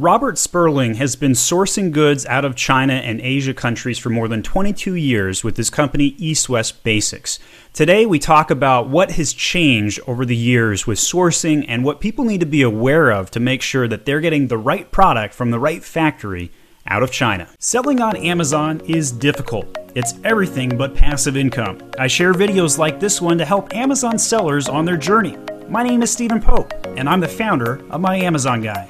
Robert 0.00 0.38
Sperling 0.38 0.94
has 0.94 1.16
been 1.16 1.32
sourcing 1.32 1.90
goods 1.90 2.24
out 2.26 2.44
of 2.44 2.54
China 2.54 2.92
and 2.92 3.20
Asia 3.20 3.52
countries 3.52 3.98
for 3.98 4.10
more 4.10 4.28
than 4.28 4.44
22 4.44 4.94
years 4.94 5.42
with 5.42 5.56
his 5.56 5.70
company 5.70 6.14
East 6.18 6.48
West 6.48 6.84
Basics. 6.84 7.40
Today, 7.72 8.06
we 8.06 8.20
talk 8.20 8.48
about 8.52 8.88
what 8.88 9.10
has 9.12 9.32
changed 9.32 9.98
over 10.06 10.24
the 10.24 10.36
years 10.36 10.86
with 10.86 10.98
sourcing 10.98 11.64
and 11.66 11.84
what 11.84 11.98
people 11.98 12.24
need 12.24 12.38
to 12.38 12.46
be 12.46 12.62
aware 12.62 13.10
of 13.10 13.32
to 13.32 13.40
make 13.40 13.60
sure 13.60 13.88
that 13.88 14.04
they're 14.04 14.20
getting 14.20 14.46
the 14.46 14.56
right 14.56 14.88
product 14.92 15.34
from 15.34 15.50
the 15.50 15.58
right 15.58 15.82
factory 15.82 16.52
out 16.86 17.02
of 17.02 17.10
China. 17.10 17.50
Selling 17.58 18.00
on 18.00 18.16
Amazon 18.18 18.80
is 18.86 19.10
difficult. 19.10 19.66
It's 19.96 20.14
everything 20.22 20.78
but 20.78 20.94
passive 20.94 21.36
income. 21.36 21.80
I 21.98 22.06
share 22.06 22.32
videos 22.32 22.78
like 22.78 23.00
this 23.00 23.20
one 23.20 23.36
to 23.38 23.44
help 23.44 23.74
Amazon 23.74 24.16
sellers 24.16 24.68
on 24.68 24.84
their 24.84 24.96
journey. 24.96 25.36
My 25.68 25.82
name 25.82 26.02
is 26.02 26.12
Stephen 26.12 26.40
Pope, 26.40 26.72
and 26.86 27.08
I'm 27.08 27.18
the 27.18 27.26
founder 27.26 27.84
of 27.90 28.00
My 28.00 28.14
Amazon 28.14 28.62
Guy. 28.62 28.88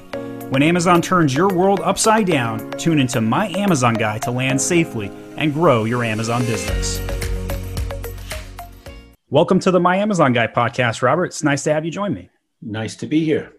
When 0.49 0.63
Amazon 0.63 0.99
turns 0.99 1.35
your 1.35 1.47
world 1.49 1.79
upside 1.81 2.25
down, 2.25 2.71
tune 2.71 2.97
into 2.97 3.21
My 3.21 3.49
Amazon 3.49 3.93
Guy 3.93 4.17
to 4.17 4.31
land 4.31 4.59
safely 4.59 5.11
and 5.37 5.53
grow 5.53 5.83
your 5.83 6.03
Amazon 6.03 6.43
business. 6.43 6.99
Welcome 9.29 9.59
to 9.59 9.69
the 9.69 9.79
My 9.79 9.97
Amazon 9.97 10.33
Guy 10.33 10.47
podcast, 10.47 11.03
Robert. 11.03 11.25
It's 11.25 11.43
nice 11.43 11.61
to 11.65 11.73
have 11.73 11.85
you 11.85 11.91
join 11.91 12.15
me. 12.15 12.31
Nice 12.63 12.95
to 12.95 13.05
be 13.05 13.23
here. 13.23 13.53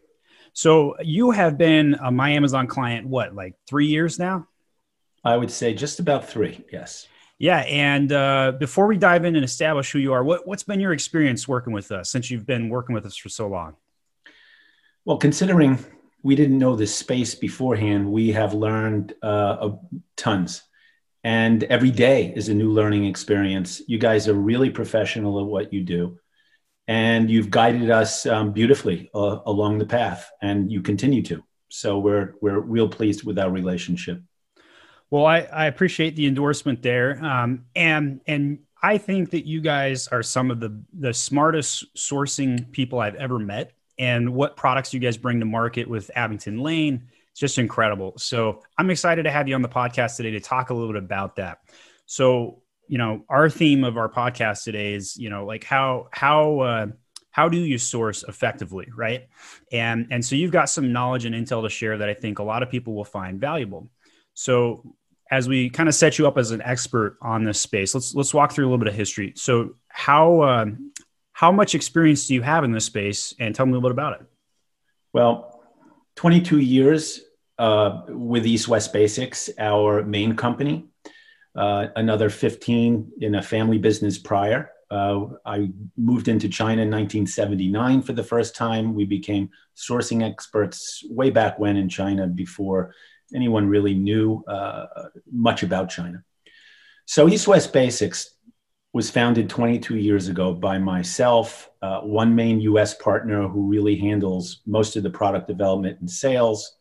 So, 0.52 0.96
you 1.00 1.30
have 1.30 1.56
been 1.56 1.94
a 2.02 2.10
My 2.10 2.30
Amazon 2.30 2.66
client, 2.66 3.06
what, 3.06 3.36
like 3.36 3.54
three 3.68 3.86
years 3.86 4.18
now? 4.18 4.48
I 5.22 5.36
would 5.36 5.52
say 5.52 5.72
just 5.74 6.00
about 6.00 6.28
three, 6.28 6.64
yes. 6.72 7.06
Yeah. 7.38 7.58
And 7.58 8.10
uh, 8.10 8.54
before 8.58 8.88
we 8.88 8.96
dive 8.96 9.24
in 9.24 9.36
and 9.36 9.44
establish 9.44 9.92
who 9.92 10.00
you 10.00 10.12
are, 10.12 10.24
what, 10.24 10.44
what's 10.44 10.64
been 10.64 10.80
your 10.80 10.92
experience 10.92 11.46
working 11.46 11.72
with 11.72 11.92
us 11.92 12.10
since 12.10 12.32
you've 12.32 12.46
been 12.46 12.68
working 12.68 12.96
with 12.96 13.06
us 13.06 13.16
for 13.16 13.28
so 13.28 13.46
long? 13.46 13.76
Well, 15.04 15.18
considering 15.18 15.78
we 16.22 16.34
didn't 16.34 16.58
know 16.58 16.76
this 16.76 16.94
space 16.94 17.34
beforehand. 17.34 18.10
We 18.10 18.32
have 18.32 18.54
learned 18.54 19.14
uh, 19.22 19.70
tons. 20.16 20.62
And 21.22 21.64
every 21.64 21.90
day 21.90 22.32
is 22.34 22.48
a 22.48 22.54
new 22.54 22.70
learning 22.70 23.04
experience. 23.04 23.82
You 23.86 23.98
guys 23.98 24.28
are 24.28 24.34
really 24.34 24.70
professional 24.70 25.40
at 25.40 25.46
what 25.46 25.72
you 25.72 25.82
do. 25.82 26.18
And 26.88 27.30
you've 27.30 27.50
guided 27.50 27.90
us 27.90 28.26
um, 28.26 28.52
beautifully 28.52 29.10
uh, 29.14 29.40
along 29.46 29.78
the 29.78 29.86
path, 29.86 30.28
and 30.42 30.72
you 30.72 30.82
continue 30.82 31.22
to. 31.24 31.44
So 31.68 31.98
we're, 31.98 32.34
we're 32.40 32.58
real 32.58 32.88
pleased 32.88 33.22
with 33.22 33.38
our 33.38 33.50
relationship. 33.50 34.22
Well, 35.10 35.26
I, 35.26 35.40
I 35.40 35.66
appreciate 35.66 36.16
the 36.16 36.26
endorsement 36.26 36.82
there. 36.82 37.22
Um, 37.24 37.66
and, 37.76 38.20
and 38.26 38.60
I 38.82 38.98
think 38.98 39.30
that 39.30 39.46
you 39.46 39.60
guys 39.60 40.08
are 40.08 40.22
some 40.22 40.50
of 40.50 40.58
the, 40.58 40.82
the 40.92 41.12
smartest 41.12 41.94
sourcing 41.96 42.70
people 42.72 42.98
I've 42.98 43.16
ever 43.16 43.38
met 43.38 43.72
and 44.00 44.32
what 44.32 44.56
products 44.56 44.94
you 44.94 44.98
guys 44.98 45.18
bring 45.18 45.38
to 45.40 45.46
market 45.46 45.86
with 45.86 46.10
Abington 46.16 46.58
Lane. 46.58 47.02
It's 47.30 47.38
just 47.38 47.58
incredible. 47.58 48.14
So 48.16 48.62
I'm 48.78 48.90
excited 48.90 49.24
to 49.24 49.30
have 49.30 49.46
you 49.46 49.54
on 49.54 49.62
the 49.62 49.68
podcast 49.68 50.16
today 50.16 50.30
to 50.32 50.40
talk 50.40 50.70
a 50.70 50.74
little 50.74 50.92
bit 50.92 51.04
about 51.04 51.36
that. 51.36 51.58
So, 52.06 52.62
you 52.88 52.96
know, 52.96 53.24
our 53.28 53.50
theme 53.50 53.84
of 53.84 53.98
our 53.98 54.08
podcast 54.08 54.64
today 54.64 54.94
is, 54.94 55.16
you 55.18 55.28
know, 55.28 55.44
like 55.44 55.64
how, 55.64 56.08
how, 56.12 56.60
uh, 56.60 56.86
how 57.30 57.48
do 57.48 57.58
you 57.58 57.78
source 57.78 58.24
effectively 58.24 58.88
right 58.96 59.28
and 59.70 60.08
and 60.10 60.24
so 60.24 60.34
you've 60.34 60.50
got 60.50 60.68
some 60.68 60.92
knowledge 60.92 61.24
and 61.24 61.32
intel 61.32 61.62
to 61.62 61.68
share 61.68 61.96
that 61.96 62.08
i 62.08 62.12
think 62.12 62.40
a 62.40 62.42
lot 62.42 62.64
of 62.64 62.68
people 62.68 62.92
will 62.92 63.04
find 63.04 63.40
valuable 63.40 63.88
so 64.34 64.96
as 65.30 65.48
we 65.48 65.70
kind 65.70 65.88
of 65.88 65.94
set 65.94 66.18
you 66.18 66.26
up 66.26 66.36
as 66.36 66.50
an 66.50 66.60
expert 66.62 67.16
on 67.22 67.44
this 67.44 67.60
space 67.60 67.94
let's 67.94 68.16
let's 68.16 68.34
walk 68.34 68.50
through 68.50 68.64
a 68.64 68.66
little 68.66 68.78
bit 68.78 68.88
of 68.88 68.94
history 68.94 69.32
so 69.36 69.70
how 69.88 70.42
um, 70.42 70.90
how 71.40 71.50
much 71.50 71.74
experience 71.74 72.26
do 72.26 72.34
you 72.34 72.42
have 72.42 72.64
in 72.64 72.72
this 72.72 72.84
space? 72.84 73.32
And 73.40 73.54
tell 73.54 73.64
me 73.64 73.72
a 73.72 73.74
little 73.76 73.88
bit 73.88 73.92
about 73.92 74.20
it. 74.20 74.26
Well, 75.14 75.62
22 76.16 76.58
years 76.58 77.22
uh, 77.58 78.02
with 78.08 78.46
East 78.46 78.68
West 78.68 78.92
Basics, 78.92 79.48
our 79.58 80.02
main 80.02 80.36
company. 80.36 80.84
Uh, 81.56 81.86
another 81.96 82.28
15 82.28 83.12
in 83.22 83.36
a 83.36 83.42
family 83.42 83.78
business 83.78 84.18
prior. 84.18 84.70
Uh, 84.90 85.28
I 85.46 85.70
moved 85.96 86.28
into 86.28 86.46
China 86.50 86.82
in 86.82 86.90
1979 86.90 88.02
for 88.02 88.12
the 88.12 88.22
first 88.22 88.54
time. 88.54 88.94
We 88.94 89.06
became 89.06 89.48
sourcing 89.74 90.22
experts 90.22 91.02
way 91.08 91.30
back 91.30 91.58
when 91.58 91.78
in 91.78 91.88
China 91.88 92.26
before 92.26 92.94
anyone 93.34 93.66
really 93.66 93.94
knew 93.94 94.44
uh, 94.46 94.86
much 95.32 95.62
about 95.62 95.88
China. 95.88 96.22
So 97.06 97.28
East 97.30 97.48
West 97.48 97.72
Basics 97.72 98.36
was 98.92 99.10
founded 99.10 99.48
22 99.48 99.96
years 99.96 100.28
ago 100.28 100.52
by 100.52 100.78
myself, 100.78 101.70
uh, 101.80 102.00
one 102.00 102.34
main 102.34 102.60
US 102.62 102.94
partner 102.94 103.46
who 103.46 103.68
really 103.68 103.96
handles 103.96 104.60
most 104.66 104.96
of 104.96 105.02
the 105.02 105.10
product 105.10 105.46
development 105.46 106.00
and 106.00 106.10
sales. 106.10 106.76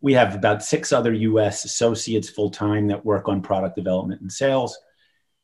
We 0.00 0.14
have 0.14 0.34
about 0.34 0.64
six 0.64 0.92
other 0.92 1.12
US 1.12 1.64
associates 1.64 2.28
full 2.28 2.50
time 2.50 2.88
that 2.88 3.04
work 3.04 3.28
on 3.28 3.40
product 3.40 3.76
development 3.76 4.20
and 4.20 4.32
sales. 4.32 4.76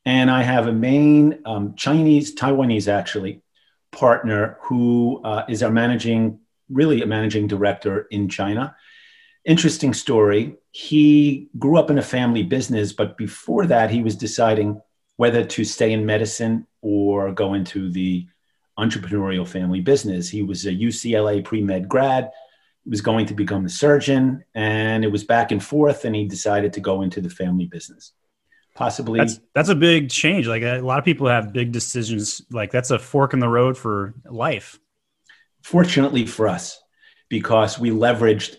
And 0.05 0.29
I 0.29 0.43
have 0.43 0.67
a 0.67 0.73
main 0.73 1.39
um, 1.45 1.75
Chinese, 1.75 2.35
Taiwanese 2.35 2.91
actually, 2.91 3.41
partner 3.91 4.57
who 4.61 5.21
uh, 5.23 5.45
is 5.47 5.63
our 5.63 5.71
managing, 5.71 6.39
really 6.69 7.01
a 7.01 7.05
managing 7.05 7.47
director 7.47 8.07
in 8.11 8.27
China. 8.27 8.75
Interesting 9.45 9.93
story. 9.93 10.57
He 10.71 11.49
grew 11.57 11.77
up 11.77 11.89
in 11.89 11.97
a 11.97 12.03
family 12.03 12.43
business, 12.43 12.93
but 12.93 13.17
before 13.17 13.65
that, 13.67 13.89
he 13.89 14.01
was 14.01 14.15
deciding 14.15 14.81
whether 15.21 15.43
to 15.45 15.63
stay 15.63 15.91
in 15.93 16.03
medicine 16.03 16.65
or 16.81 17.31
go 17.31 17.53
into 17.53 17.91
the 17.91 18.25
entrepreneurial 18.79 19.47
family 19.47 19.79
business. 19.79 20.27
He 20.27 20.41
was 20.41 20.65
a 20.65 20.71
UCLA 20.71 21.45
pre 21.45 21.61
med 21.61 21.87
grad, 21.87 22.31
was 22.87 23.01
going 23.01 23.27
to 23.27 23.35
become 23.35 23.63
a 23.63 23.69
surgeon, 23.69 24.43
and 24.55 25.05
it 25.05 25.11
was 25.11 25.23
back 25.23 25.51
and 25.51 25.63
forth, 25.63 26.05
and 26.05 26.15
he 26.15 26.25
decided 26.25 26.73
to 26.73 26.79
go 26.79 27.03
into 27.03 27.21
the 27.21 27.29
family 27.29 27.67
business. 27.67 28.13
Possibly. 28.73 29.19
That's, 29.19 29.39
that's 29.53 29.69
a 29.69 29.75
big 29.75 30.09
change. 30.09 30.47
Like 30.47 30.63
a 30.63 30.79
lot 30.79 30.97
of 30.97 31.05
people 31.05 31.27
have 31.27 31.53
big 31.53 31.71
decisions. 31.71 32.41
Like 32.49 32.71
that's 32.71 32.89
a 32.89 32.97
fork 32.97 33.35
in 33.35 33.39
the 33.39 33.47
road 33.47 33.77
for 33.77 34.15
life. 34.25 34.79
Fortunately 35.61 36.25
for 36.25 36.47
us, 36.47 36.81
because 37.29 37.77
we 37.77 37.91
leveraged 37.91 38.55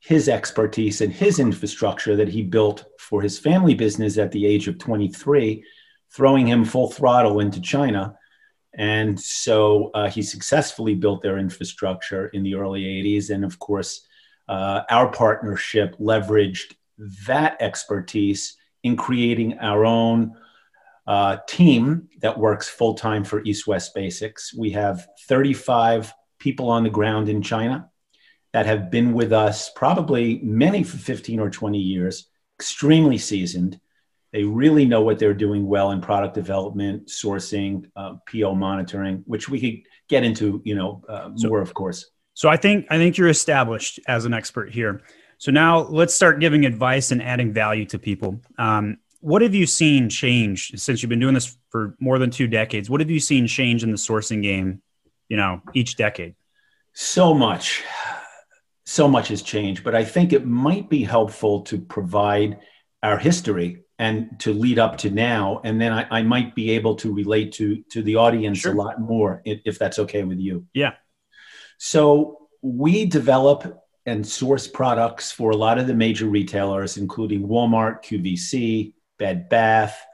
his 0.00 0.28
expertise 0.28 1.00
and 1.00 1.10
his 1.10 1.38
infrastructure 1.38 2.14
that 2.16 2.28
he 2.28 2.42
built 2.42 2.84
for 2.98 3.22
his 3.22 3.38
family 3.38 3.74
business 3.74 4.18
at 4.18 4.32
the 4.32 4.44
age 4.44 4.68
of 4.68 4.76
23 4.76 5.64
throwing 6.14 6.46
him 6.46 6.64
full 6.64 6.90
throttle 6.90 7.40
into 7.40 7.60
China. 7.60 8.16
And 8.76 9.20
so 9.20 9.90
uh, 9.94 10.08
he 10.08 10.22
successfully 10.22 10.94
built 10.94 11.22
their 11.22 11.38
infrastructure 11.38 12.28
in 12.28 12.42
the 12.42 12.54
early 12.54 12.82
80s. 12.82 13.30
And 13.30 13.44
of 13.44 13.58
course, 13.58 14.06
uh, 14.48 14.82
our 14.90 15.10
partnership 15.10 15.96
leveraged 15.98 16.74
that 17.26 17.56
expertise 17.60 18.56
in 18.82 18.96
creating 18.96 19.58
our 19.58 19.84
own 19.84 20.34
uh, 21.06 21.38
team 21.46 22.08
that 22.20 22.38
works 22.38 22.68
full 22.68 22.94
time 22.94 23.24
for 23.24 23.42
East 23.44 23.66
West 23.66 23.94
Basics. 23.94 24.54
We 24.54 24.70
have 24.70 25.06
35 25.26 26.12
people 26.38 26.70
on 26.70 26.82
the 26.84 26.90
ground 26.90 27.28
in 27.28 27.42
China 27.42 27.90
that 28.52 28.66
have 28.66 28.90
been 28.90 29.12
with 29.12 29.32
us 29.32 29.70
probably 29.70 30.40
many 30.42 30.82
for 30.82 30.96
15 30.96 31.40
or 31.40 31.50
20 31.50 31.78
years, 31.78 32.28
extremely 32.58 33.18
seasoned. 33.18 33.80
They 34.34 34.42
really 34.42 34.84
know 34.84 35.00
what 35.00 35.20
they're 35.20 35.32
doing 35.32 35.64
well 35.64 35.92
in 35.92 36.00
product 36.00 36.34
development, 36.34 37.06
sourcing, 37.06 37.88
uh, 37.94 38.16
PO 38.28 38.56
monitoring, 38.56 39.22
which 39.26 39.48
we 39.48 39.60
could 39.60 39.88
get 40.08 40.24
into, 40.24 40.60
you 40.64 40.74
know, 40.74 41.02
uh, 41.08 41.30
so, 41.36 41.46
more, 41.46 41.60
of 41.60 41.72
course. 41.72 42.10
So 42.34 42.48
I 42.48 42.56
think 42.56 42.86
I 42.90 42.98
think 42.98 43.16
you're 43.16 43.28
established 43.28 44.00
as 44.08 44.24
an 44.24 44.34
expert 44.34 44.72
here. 44.74 45.02
So 45.38 45.52
now 45.52 45.82
let's 45.82 46.16
start 46.16 46.40
giving 46.40 46.66
advice 46.66 47.12
and 47.12 47.22
adding 47.22 47.52
value 47.52 47.84
to 47.86 47.98
people. 48.00 48.40
Um, 48.58 48.98
what 49.20 49.40
have 49.40 49.54
you 49.54 49.66
seen 49.66 50.08
change 50.08 50.72
since 50.74 51.00
you've 51.00 51.10
been 51.10 51.20
doing 51.20 51.34
this 51.34 51.56
for 51.70 51.94
more 52.00 52.18
than 52.18 52.30
two 52.30 52.48
decades? 52.48 52.90
What 52.90 53.00
have 53.00 53.10
you 53.10 53.20
seen 53.20 53.46
change 53.46 53.84
in 53.84 53.92
the 53.92 53.96
sourcing 53.96 54.42
game? 54.42 54.82
You 55.28 55.36
know, 55.36 55.62
each 55.74 55.94
decade. 55.94 56.34
So 56.92 57.34
much, 57.34 57.84
so 58.84 59.06
much 59.06 59.28
has 59.28 59.42
changed. 59.42 59.84
But 59.84 59.94
I 59.94 60.04
think 60.04 60.32
it 60.32 60.44
might 60.44 60.90
be 60.90 61.04
helpful 61.04 61.62
to 61.62 61.78
provide 61.78 62.58
our 63.00 63.16
history 63.16 63.83
and 63.98 64.38
to 64.40 64.52
lead 64.52 64.78
up 64.78 64.98
to 64.98 65.10
now 65.10 65.60
and 65.64 65.80
then 65.80 65.92
I, 65.92 66.06
I, 66.10 66.22
might 66.22 66.54
be 66.54 66.70
able 66.70 66.96
to 66.96 67.12
relate 67.12 67.52
to 67.52 67.82
to 67.90 68.02
the 68.02 68.16
audience 68.16 68.58
sure. 68.58 68.72
a 68.72 68.76
lot 68.76 69.00
more 69.00 69.40
if, 69.44 69.60
if 69.64 69.78
that's 69.78 69.98
okay 70.00 70.24
with 70.24 70.38
you. 70.38 70.66
Yeah. 70.74 70.94
So 71.78 72.48
we 72.62 73.06
develop 73.06 73.84
and 74.06 74.26
source 74.26 74.66
products 74.66 75.30
for 75.32 75.50
a 75.50 75.56
lot 75.56 75.78
of 75.78 75.86
the 75.86 75.94
major 75.94 76.26
retailers 76.26 76.96
including 76.96 77.46
walmart 77.46 78.02
qvc 78.02 78.92
bed 79.18 79.48
bath 79.48 80.04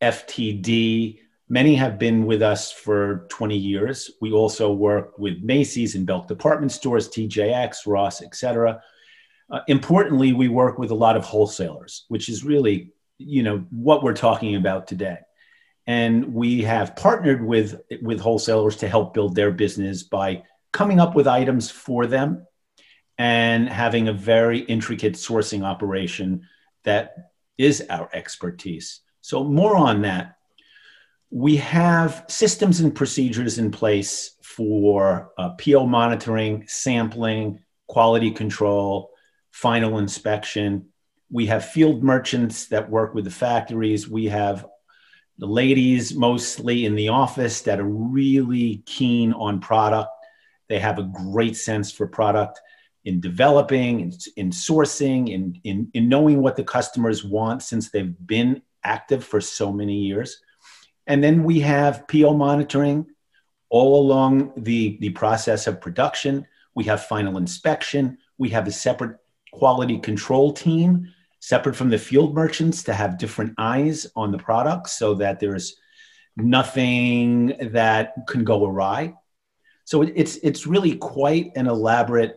ftd 0.00 1.18
many 1.48 1.74
have 1.74 1.98
been 1.98 2.26
with 2.26 2.42
us 2.42 2.72
for 2.72 3.26
20 3.30 3.56
years. 3.56 4.10
We 4.20 4.32
also 4.32 4.72
work 4.72 5.16
with 5.18 5.42
macy's 5.42 5.94
and 5.94 6.06
belk 6.06 6.28
department 6.28 6.72
stores 6.72 7.08
tjx 7.08 7.86
ross 7.86 8.22
etc 8.22 8.80
uh, 9.50 9.60
importantly 9.68 10.32
we 10.32 10.48
work 10.48 10.78
with 10.78 10.90
a 10.90 10.94
lot 10.94 11.16
of 11.16 11.24
wholesalers 11.24 12.04
which 12.08 12.28
is 12.28 12.44
really 12.44 12.92
you 13.18 13.42
know 13.42 13.64
what 13.70 14.02
we're 14.02 14.14
talking 14.14 14.56
about 14.56 14.86
today 14.86 15.18
and 15.86 16.34
we 16.34 16.62
have 16.62 16.96
partnered 16.96 17.44
with 17.44 17.80
with 18.02 18.20
wholesalers 18.20 18.76
to 18.76 18.88
help 18.88 19.14
build 19.14 19.34
their 19.34 19.50
business 19.50 20.02
by 20.02 20.42
coming 20.72 21.00
up 21.00 21.14
with 21.14 21.26
items 21.26 21.70
for 21.70 22.06
them 22.06 22.46
and 23.18 23.68
having 23.68 24.08
a 24.08 24.12
very 24.12 24.58
intricate 24.58 25.14
sourcing 25.14 25.64
operation 25.64 26.46
that 26.84 27.14
is 27.58 27.84
our 27.88 28.08
expertise. 28.12 29.00
So, 29.20 29.44
more 29.44 29.76
on 29.76 30.02
that. 30.02 30.36
We 31.30 31.56
have 31.56 32.24
systems 32.28 32.80
and 32.80 32.94
procedures 32.94 33.58
in 33.58 33.70
place 33.70 34.36
for 34.42 35.32
uh, 35.36 35.50
PO 35.50 35.86
monitoring, 35.86 36.64
sampling, 36.68 37.60
quality 37.88 38.30
control, 38.30 39.10
final 39.50 39.98
inspection. 39.98 40.90
We 41.30 41.46
have 41.46 41.64
field 41.64 42.02
merchants 42.02 42.66
that 42.66 42.90
work 42.90 43.14
with 43.14 43.24
the 43.24 43.30
factories. 43.30 44.08
We 44.08 44.26
have 44.26 44.66
the 45.38 45.46
ladies 45.46 46.14
mostly 46.14 46.86
in 46.86 46.94
the 46.94 47.08
office 47.08 47.62
that 47.62 47.80
are 47.80 47.84
really 47.84 48.82
keen 48.86 49.32
on 49.32 49.60
product. 49.60 50.10
They 50.68 50.78
have 50.78 50.98
a 50.98 51.10
great 51.30 51.56
sense 51.56 51.92
for 51.92 52.06
product 52.06 52.60
in 53.04 53.20
developing, 53.20 54.00
in, 54.00 54.12
in 54.36 54.50
sourcing, 54.50 55.30
in, 55.32 55.60
in, 55.64 55.90
in 55.94 56.08
knowing 56.08 56.42
what 56.42 56.56
the 56.56 56.64
customers 56.64 57.24
want 57.24 57.62
since 57.62 57.90
they've 57.90 58.14
been 58.26 58.62
active 58.82 59.24
for 59.24 59.40
so 59.40 59.72
many 59.72 59.94
years. 59.94 60.40
And 61.06 61.22
then 61.22 61.44
we 61.44 61.60
have 61.60 62.06
PO 62.08 62.34
monitoring 62.34 63.06
all 63.68 64.00
along 64.00 64.52
the, 64.56 64.96
the 65.00 65.10
process 65.10 65.66
of 65.66 65.80
production. 65.80 66.46
We 66.74 66.84
have 66.84 67.06
final 67.06 67.36
inspection. 67.36 68.18
We 68.38 68.48
have 68.50 68.66
a 68.66 68.72
separate 68.72 69.18
quality 69.52 69.98
control 69.98 70.52
team 70.52 71.12
separate 71.46 71.76
from 71.76 71.90
the 71.90 71.96
field 71.96 72.34
merchants 72.34 72.82
to 72.82 72.92
have 72.92 73.18
different 73.18 73.54
eyes 73.56 74.04
on 74.16 74.32
the 74.32 74.38
products 74.38 74.98
so 74.98 75.14
that 75.14 75.38
there's 75.38 75.76
nothing 76.36 77.56
that 77.70 78.14
can 78.26 78.42
go 78.42 78.66
awry. 78.66 79.14
So 79.84 80.02
it's 80.02 80.38
it's 80.38 80.66
really 80.66 80.96
quite 80.96 81.52
an 81.54 81.68
elaborate 81.68 82.34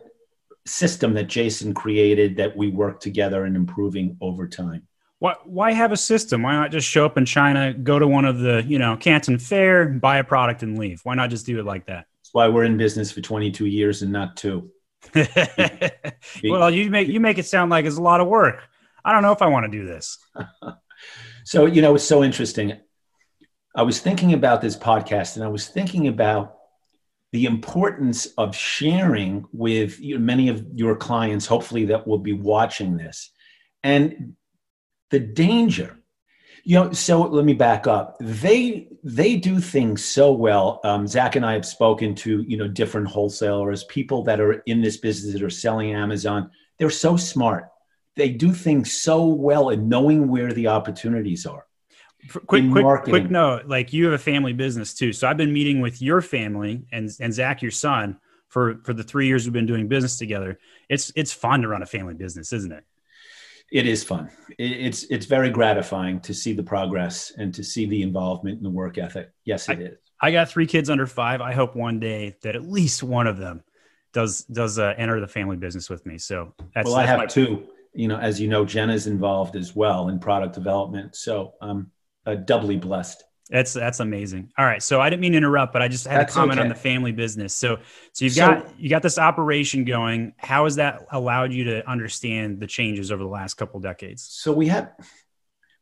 system 0.64 1.14
that 1.14 1.24
Jason 1.24 1.74
created 1.74 2.36
that 2.36 2.56
we 2.56 2.68
work 2.68 3.00
together 3.00 3.46
in 3.46 3.56
improving 3.56 4.16
over 4.20 4.46
time. 4.46 4.86
Why, 5.18 5.34
why 5.44 5.72
have 5.72 5.90
a 5.90 5.96
system? 5.96 6.44
Why 6.44 6.52
not 6.52 6.70
just 6.70 6.86
show 6.86 7.04
up 7.04 7.18
in 7.18 7.24
China, 7.24 7.74
go 7.74 7.98
to 7.98 8.06
one 8.06 8.24
of 8.24 8.38
the, 8.38 8.62
you 8.64 8.78
know, 8.78 8.96
Canton 8.96 9.40
Fair, 9.40 9.88
buy 9.88 10.18
a 10.18 10.24
product 10.24 10.62
and 10.62 10.78
leave? 10.78 11.00
Why 11.02 11.16
not 11.16 11.30
just 11.30 11.46
do 11.46 11.58
it 11.58 11.64
like 11.64 11.86
that? 11.86 12.06
That's 12.22 12.32
why 12.32 12.46
we're 12.46 12.64
in 12.64 12.76
business 12.76 13.10
for 13.10 13.20
22 13.20 13.66
years 13.66 14.02
and 14.02 14.12
not 14.12 14.36
two. 14.36 14.70
well, 16.44 16.70
you 16.70 16.90
make 16.90 17.08
you 17.08 17.18
make 17.18 17.38
it 17.38 17.46
sound 17.46 17.72
like 17.72 17.86
it's 17.86 17.96
a 17.96 18.02
lot 18.02 18.20
of 18.20 18.28
work. 18.28 18.69
I 19.04 19.12
don't 19.12 19.22
know 19.22 19.32
if 19.32 19.42
I 19.42 19.48
want 19.48 19.70
to 19.70 19.78
do 19.78 19.86
this. 19.86 20.18
so, 21.44 21.66
you 21.66 21.82
know, 21.82 21.94
it's 21.94 22.04
so 22.04 22.22
interesting. 22.22 22.74
I 23.74 23.82
was 23.82 24.00
thinking 24.00 24.32
about 24.32 24.60
this 24.60 24.76
podcast 24.76 25.36
and 25.36 25.44
I 25.44 25.48
was 25.48 25.68
thinking 25.68 26.08
about 26.08 26.56
the 27.32 27.44
importance 27.44 28.26
of 28.38 28.56
sharing 28.56 29.46
with 29.52 30.00
many 30.00 30.48
of 30.48 30.66
your 30.74 30.96
clients, 30.96 31.46
hopefully, 31.46 31.86
that 31.86 32.06
will 32.06 32.18
be 32.18 32.32
watching 32.32 32.96
this, 32.96 33.30
and 33.84 34.34
the 35.10 35.20
danger. 35.20 35.96
You 36.64 36.74
know, 36.74 36.92
so 36.92 37.22
let 37.22 37.44
me 37.44 37.54
back 37.54 37.86
up. 37.86 38.16
They 38.20 38.88
they 39.04 39.36
do 39.36 39.60
things 39.60 40.04
so 40.04 40.32
well. 40.32 40.80
Um, 40.82 41.06
Zach 41.06 41.36
and 41.36 41.46
I 41.46 41.52
have 41.52 41.64
spoken 41.64 42.14
to 42.16 42.42
you 42.42 42.56
know 42.56 42.66
different 42.66 43.06
wholesalers, 43.06 43.84
people 43.84 44.24
that 44.24 44.40
are 44.40 44.54
in 44.66 44.82
this 44.82 44.96
business 44.96 45.32
that 45.32 45.42
are 45.42 45.50
selling 45.50 45.94
Amazon. 45.94 46.50
They're 46.78 46.90
so 46.90 47.16
smart 47.16 47.68
they 48.20 48.28
do 48.28 48.52
things 48.52 48.92
so 48.92 49.24
well 49.24 49.70
in 49.70 49.88
knowing 49.88 50.28
where 50.28 50.52
the 50.52 50.66
opportunities 50.66 51.46
are. 51.46 51.64
Quick, 52.46 52.70
quick, 52.70 53.02
quick 53.04 53.30
note: 53.30 53.64
like 53.64 53.94
you 53.94 54.04
have 54.04 54.12
a 54.12 54.18
family 54.18 54.52
business 54.52 54.92
too, 54.92 55.10
so 55.14 55.26
I've 55.26 55.38
been 55.38 55.54
meeting 55.54 55.80
with 55.80 56.02
your 56.02 56.20
family 56.20 56.84
and 56.92 57.10
and 57.18 57.32
Zach, 57.32 57.62
your 57.62 57.70
son, 57.70 58.20
for 58.48 58.80
for 58.84 58.92
the 58.92 59.02
three 59.02 59.26
years 59.26 59.46
we've 59.46 59.54
been 59.54 59.64
doing 59.64 59.88
business 59.88 60.18
together. 60.18 60.58
It's 60.90 61.10
it's 61.16 61.32
fun 61.32 61.62
to 61.62 61.68
run 61.68 61.82
a 61.82 61.86
family 61.86 62.12
business, 62.12 62.52
isn't 62.52 62.72
it? 62.72 62.84
It 63.72 63.86
is 63.86 64.04
fun. 64.04 64.30
It's 64.58 65.04
it's 65.04 65.24
very 65.24 65.48
gratifying 65.48 66.20
to 66.20 66.34
see 66.34 66.52
the 66.52 66.62
progress 66.62 67.32
and 67.38 67.54
to 67.54 67.64
see 67.64 67.86
the 67.86 68.02
involvement 68.02 68.58
and 68.58 68.66
the 68.66 68.70
work 68.70 68.98
ethic. 68.98 69.30
Yes, 69.46 69.70
it 69.70 69.78
I, 69.78 69.82
is. 69.82 69.98
I 70.20 70.30
got 70.30 70.50
three 70.50 70.66
kids 70.66 70.90
under 70.90 71.06
five. 71.06 71.40
I 71.40 71.54
hope 71.54 71.74
one 71.74 72.00
day 72.00 72.36
that 72.42 72.54
at 72.54 72.68
least 72.68 73.02
one 73.02 73.26
of 73.26 73.38
them 73.38 73.62
does 74.12 74.44
does 74.44 74.78
uh, 74.78 74.92
enter 74.98 75.20
the 75.20 75.28
family 75.28 75.56
business 75.56 75.88
with 75.88 76.04
me. 76.04 76.18
So 76.18 76.52
that's 76.74 76.86
well, 76.86 76.96
I 76.96 77.06
have 77.06 77.18
my- 77.18 77.26
two 77.26 77.66
you 77.92 78.08
know, 78.08 78.18
as 78.18 78.40
you 78.40 78.48
know, 78.48 78.64
Jenna's 78.64 79.06
involved 79.06 79.56
as 79.56 79.74
well 79.74 80.08
in 80.08 80.18
product 80.18 80.54
development. 80.54 81.16
So 81.16 81.54
I'm 81.60 81.90
uh, 82.26 82.36
doubly 82.36 82.76
blessed. 82.76 83.24
That's 83.50 83.72
that's 83.72 83.98
amazing. 83.98 84.52
All 84.56 84.64
right, 84.64 84.80
so 84.80 85.00
I 85.00 85.10
didn't 85.10 85.22
mean 85.22 85.32
to 85.32 85.38
interrupt, 85.38 85.72
but 85.72 85.82
I 85.82 85.88
just 85.88 86.06
had 86.06 86.20
that's 86.20 86.34
a 86.34 86.38
comment 86.38 86.60
okay. 86.60 86.62
on 86.62 86.68
the 86.68 86.76
family 86.76 87.10
business. 87.10 87.52
So 87.52 87.78
so 88.12 88.24
you've 88.24 88.34
so, 88.34 88.46
got 88.46 88.80
you 88.80 88.88
got 88.88 89.02
this 89.02 89.18
operation 89.18 89.84
going. 89.84 90.34
How 90.38 90.64
has 90.64 90.76
that 90.76 91.04
allowed 91.10 91.52
you 91.52 91.64
to 91.64 91.88
understand 91.90 92.60
the 92.60 92.68
changes 92.68 93.10
over 93.10 93.22
the 93.22 93.28
last 93.28 93.54
couple 93.54 93.80
decades? 93.80 94.22
So 94.22 94.52
we 94.52 94.68
have 94.68 94.92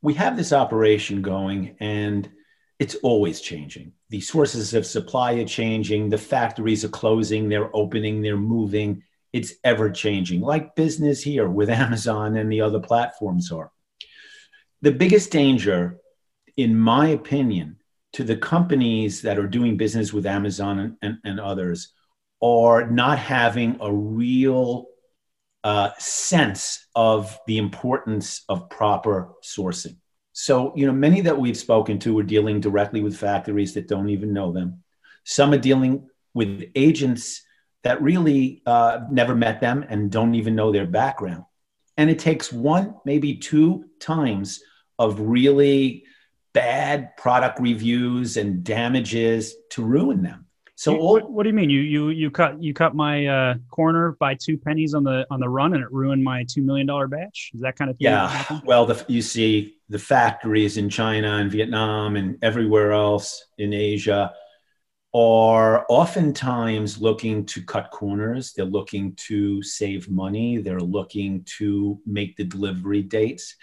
we 0.00 0.14
have 0.14 0.34
this 0.34 0.54
operation 0.54 1.20
going, 1.20 1.76
and 1.78 2.30
it's 2.78 2.94
always 2.96 3.42
changing. 3.42 3.92
The 4.08 4.20
sources 4.22 4.72
of 4.72 4.86
supply 4.86 5.34
are 5.34 5.44
changing. 5.44 6.08
The 6.08 6.16
factories 6.16 6.86
are 6.86 6.88
closing. 6.88 7.50
They're 7.50 7.74
opening. 7.76 8.22
They're 8.22 8.38
moving 8.38 9.02
it's 9.38 9.54
ever 9.62 9.88
changing, 9.88 10.40
like 10.40 10.74
business 10.74 11.22
here 11.22 11.48
with 11.48 11.70
Amazon 11.70 12.36
and 12.36 12.50
the 12.50 12.60
other 12.60 12.80
platforms 12.80 13.52
are. 13.52 13.70
The 14.82 14.90
biggest 14.92 15.30
danger, 15.30 15.98
in 16.56 16.76
my 16.76 17.08
opinion, 17.08 17.76
to 18.14 18.24
the 18.24 18.36
companies 18.36 19.22
that 19.22 19.38
are 19.38 19.46
doing 19.46 19.76
business 19.76 20.12
with 20.12 20.26
Amazon 20.26 20.78
and, 20.80 20.96
and, 21.02 21.18
and 21.24 21.40
others 21.40 21.92
are 22.42 22.90
not 22.90 23.18
having 23.18 23.76
a 23.80 23.92
real 23.92 24.86
uh, 25.62 25.90
sense 25.98 26.86
of 26.94 27.38
the 27.46 27.58
importance 27.58 28.44
of 28.48 28.68
proper 28.70 29.34
sourcing. 29.44 29.96
So, 30.32 30.72
you 30.76 30.86
know, 30.86 30.92
many 30.92 31.20
that 31.22 31.38
we've 31.38 31.56
spoken 31.56 31.98
to 32.00 32.18
are 32.18 32.24
dealing 32.34 32.60
directly 32.60 33.02
with 33.02 33.16
factories 33.16 33.74
that 33.74 33.88
don't 33.88 34.08
even 34.08 34.32
know 34.32 34.52
them. 34.52 34.82
Some 35.24 35.52
are 35.52 35.58
dealing 35.58 36.08
with 36.34 36.70
agents 36.74 37.42
that 37.84 38.02
really 38.02 38.62
uh, 38.66 39.00
never 39.10 39.34
met 39.34 39.60
them 39.60 39.84
and 39.88 40.10
don't 40.10 40.34
even 40.34 40.54
know 40.54 40.72
their 40.72 40.86
background. 40.86 41.44
And 41.96 42.10
it 42.10 42.18
takes 42.18 42.52
one, 42.52 42.94
maybe 43.04 43.36
two 43.36 43.84
times 44.00 44.60
of 44.98 45.20
really 45.20 46.04
bad 46.52 47.16
product 47.16 47.60
reviews 47.60 48.36
and 48.36 48.64
damages 48.64 49.54
to 49.70 49.84
ruin 49.84 50.22
them. 50.22 50.46
So 50.74 50.96
all, 50.96 51.14
what, 51.14 51.30
what, 51.30 51.42
do 51.42 51.48
you 51.48 51.56
mean? 51.56 51.70
You 51.70 51.80
you 51.80 52.10
you 52.10 52.30
cut 52.30 52.62
you 52.62 52.72
cut 52.72 52.94
my 52.94 53.26
uh, 53.26 53.54
corner 53.68 54.16
by 54.20 54.34
two 54.34 54.56
pennies 54.56 54.94
on 54.94 55.02
the 55.02 55.26
on 55.28 55.40
the 55.40 55.48
run, 55.48 55.74
and 55.74 55.82
it 55.82 55.90
ruined 55.90 56.22
my 56.22 56.44
two 56.48 56.62
million 56.62 56.86
dollar 56.86 57.08
batch. 57.08 57.50
Is 57.52 57.62
that 57.62 57.74
kind 57.74 57.90
of 57.90 57.96
thing? 57.96 58.04
Yeah. 58.04 58.60
Well, 58.64 58.86
the, 58.86 59.04
you 59.08 59.20
see 59.20 59.74
the 59.88 59.98
factories 59.98 60.76
in 60.76 60.88
China 60.88 61.38
and 61.38 61.50
Vietnam 61.50 62.14
and 62.14 62.38
everywhere 62.42 62.92
else 62.92 63.44
in 63.58 63.72
Asia 63.72 64.32
are 65.14 65.86
oftentimes 65.88 67.00
looking 67.00 67.46
to 67.46 67.62
cut 67.62 67.90
corners. 67.90 68.52
They're 68.52 68.64
looking 68.64 69.14
to 69.26 69.62
save 69.62 70.10
money. 70.10 70.58
They're 70.58 70.80
looking 70.80 71.44
to 71.58 71.98
make 72.06 72.36
the 72.36 72.44
delivery 72.44 73.02
dates. 73.02 73.56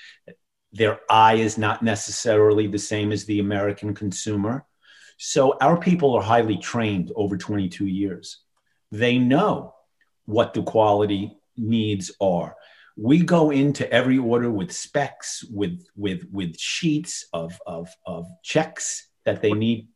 Their 0.74 1.00
eye 1.10 1.36
is 1.36 1.58
not 1.58 1.84
necessarily 1.84 2.68
the 2.68 2.80
same 2.80 3.12
as 3.12 3.26
the 3.26 3.40
American 3.40 3.94
consumer. 3.94 4.66
So 5.18 5.58
our 5.62 5.78
people 5.78 6.16
are 6.16 6.24
highly 6.24 6.58
trained 6.58 7.12
over 7.16 7.38
22 7.38 7.86
years. 7.86 8.40
They 8.92 9.18
know 9.18 9.76
what 10.26 10.54
the 10.54 10.64
quality 10.64 11.38
needs 11.56 12.12
are. 12.20 12.56
We 12.98 13.20
go 13.20 13.52
into 13.52 13.90
every 13.92 14.18
order 14.18 14.50
with 14.50 14.72
specs, 14.72 15.44
with 15.44 15.86
with 15.96 16.26
with 16.32 16.58
sheets 16.58 17.28
of 17.34 17.60
of, 17.68 17.90
of 18.06 18.26
checks 18.42 19.10
that 19.26 19.42
they 19.42 19.52
need 19.52 19.90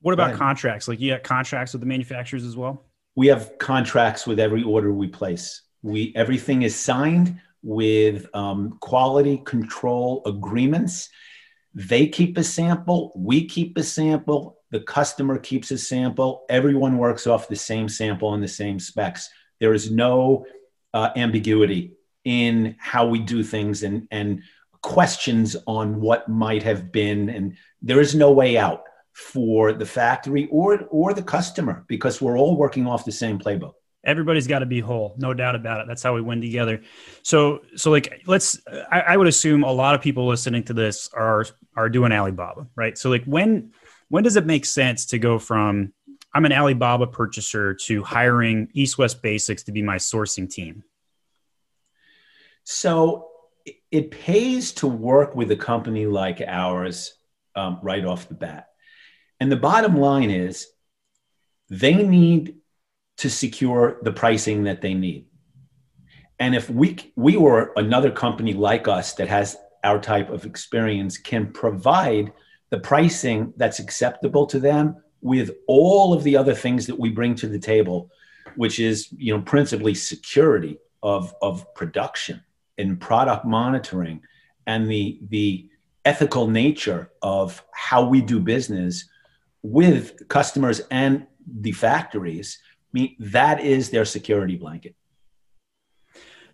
what 0.00 0.12
about 0.12 0.34
contracts? 0.34 0.88
Like 0.88 1.00
you 1.00 1.12
got 1.12 1.22
contracts 1.22 1.72
with 1.72 1.80
the 1.80 1.86
manufacturers 1.86 2.44
as 2.44 2.56
well? 2.56 2.86
We 3.16 3.26
have 3.26 3.58
contracts 3.58 4.26
with 4.26 4.40
every 4.40 4.62
order 4.62 4.92
we 4.92 5.08
place. 5.08 5.62
We 5.82 6.12
everything 6.16 6.62
is 6.62 6.74
signed 6.74 7.40
with 7.62 8.26
um, 8.34 8.78
quality 8.80 9.42
control 9.44 10.22
agreements. 10.24 11.08
They 11.74 12.08
keep 12.08 12.36
a 12.38 12.44
sample, 12.44 13.12
we 13.14 13.46
keep 13.46 13.76
a 13.76 13.82
sample, 13.82 14.58
the 14.70 14.80
customer 14.80 15.38
keeps 15.38 15.70
a 15.70 15.78
sample. 15.78 16.44
Everyone 16.48 16.98
works 16.98 17.26
off 17.26 17.48
the 17.48 17.56
same 17.56 17.88
sample 17.88 18.34
and 18.34 18.42
the 18.42 18.48
same 18.48 18.80
specs. 18.80 19.28
There 19.60 19.74
is 19.74 19.90
no 19.90 20.46
uh, 20.94 21.10
ambiguity 21.16 21.92
in 22.24 22.76
how 22.78 23.06
we 23.06 23.18
do 23.18 23.42
things 23.42 23.82
and, 23.82 24.08
and 24.10 24.42
questions 24.82 25.56
on 25.66 26.00
what 26.00 26.28
might 26.28 26.62
have 26.62 26.90
been. 26.90 27.28
And 27.28 27.56
there 27.82 28.00
is 28.00 28.14
no 28.14 28.32
way 28.32 28.56
out 28.56 28.84
for 29.12 29.72
the 29.72 29.86
factory 29.86 30.48
or 30.50 30.84
or 30.90 31.12
the 31.14 31.22
customer 31.22 31.84
because 31.88 32.20
we're 32.20 32.38
all 32.38 32.56
working 32.56 32.86
off 32.86 33.04
the 33.04 33.12
same 33.12 33.38
playbook 33.38 33.72
everybody's 34.04 34.46
got 34.46 34.60
to 34.60 34.66
be 34.66 34.80
whole 34.80 35.14
no 35.18 35.34
doubt 35.34 35.54
about 35.54 35.80
it 35.80 35.86
that's 35.86 36.02
how 36.02 36.14
we 36.14 36.22
win 36.22 36.40
together 36.40 36.80
so 37.22 37.60
so 37.76 37.90
like 37.90 38.22
let's 38.26 38.60
I, 38.90 39.00
I, 39.00 39.16
would 39.16 39.26
assume 39.26 39.62
a 39.62 39.72
lot 39.72 39.94
of 39.94 40.00
people 40.00 40.26
listening 40.26 40.62
to 40.64 40.72
this 40.72 41.10
are 41.12 41.44
are 41.76 41.88
doing 41.88 42.12
alibaba 42.12 42.66
right 42.76 42.96
so 42.96 43.10
like 43.10 43.24
when 43.24 43.72
when 44.08 44.24
does 44.24 44.36
it 44.36 44.46
make 44.46 44.64
sense 44.64 45.06
to 45.06 45.18
go 45.18 45.38
from 45.38 45.92
I'm 46.32 46.44
an 46.44 46.52
Alibaba 46.52 47.06
purchaser 47.06 47.74
to 47.74 48.04
hiring 48.04 48.68
East 48.72 48.98
West 48.98 49.22
Basics 49.22 49.64
to 49.64 49.72
be 49.72 49.82
my 49.82 49.96
sourcing 49.96 50.48
team? 50.48 50.84
So 52.64 53.28
it 53.90 54.10
pays 54.10 54.72
to 54.74 54.86
work 54.86 55.34
with 55.34 55.50
a 55.50 55.56
company 55.56 56.06
like 56.06 56.40
ours 56.46 57.14
um, 57.56 57.80
right 57.82 58.04
off 58.04 58.28
the 58.28 58.34
bat. 58.34 58.68
And 59.40 59.50
the 59.50 59.56
bottom 59.56 59.96
line 59.96 60.30
is 60.30 60.68
they 61.70 61.94
need 61.94 62.56
to 63.18 63.30
secure 63.30 63.98
the 64.02 64.12
pricing 64.12 64.64
that 64.64 64.82
they 64.82 64.94
need. 64.94 65.26
And 66.38 66.54
if 66.54 66.70
we 66.70 67.12
we 67.16 67.36
or 67.36 67.72
another 67.76 68.10
company 68.10 68.52
like 68.52 68.88
us 68.88 69.14
that 69.14 69.28
has 69.28 69.56
our 69.84 69.98
type 70.00 70.30
of 70.30 70.44
experience 70.44 71.18
can 71.18 71.52
provide 71.52 72.32
the 72.70 72.78
pricing 72.78 73.52
that's 73.56 73.78
acceptable 73.78 74.46
to 74.46 74.58
them 74.58 74.96
with 75.20 75.50
all 75.66 76.12
of 76.12 76.22
the 76.22 76.36
other 76.36 76.54
things 76.54 76.86
that 76.86 76.98
we 76.98 77.10
bring 77.10 77.34
to 77.34 77.46
the 77.46 77.58
table, 77.58 78.10
which 78.56 78.78
is 78.78 79.08
you 79.12 79.34
know 79.34 79.42
principally 79.42 79.94
security 79.94 80.78
of 81.02 81.34
of 81.42 81.72
production 81.74 82.42
and 82.78 83.00
product 83.00 83.44
monitoring 83.44 84.22
and 84.66 84.90
the 84.90 85.20
the 85.28 85.68
ethical 86.04 86.46
nature 86.46 87.10
of 87.20 87.62
how 87.74 88.02
we 88.02 88.22
do 88.22 88.40
business 88.40 89.04
with 89.62 90.28
customers 90.28 90.80
and 90.90 91.26
the 91.46 91.72
factories 91.72 92.58
I 92.62 92.88
mean 92.92 93.16
that 93.18 93.60
is 93.60 93.90
their 93.90 94.04
security 94.04 94.56
blanket 94.56 94.94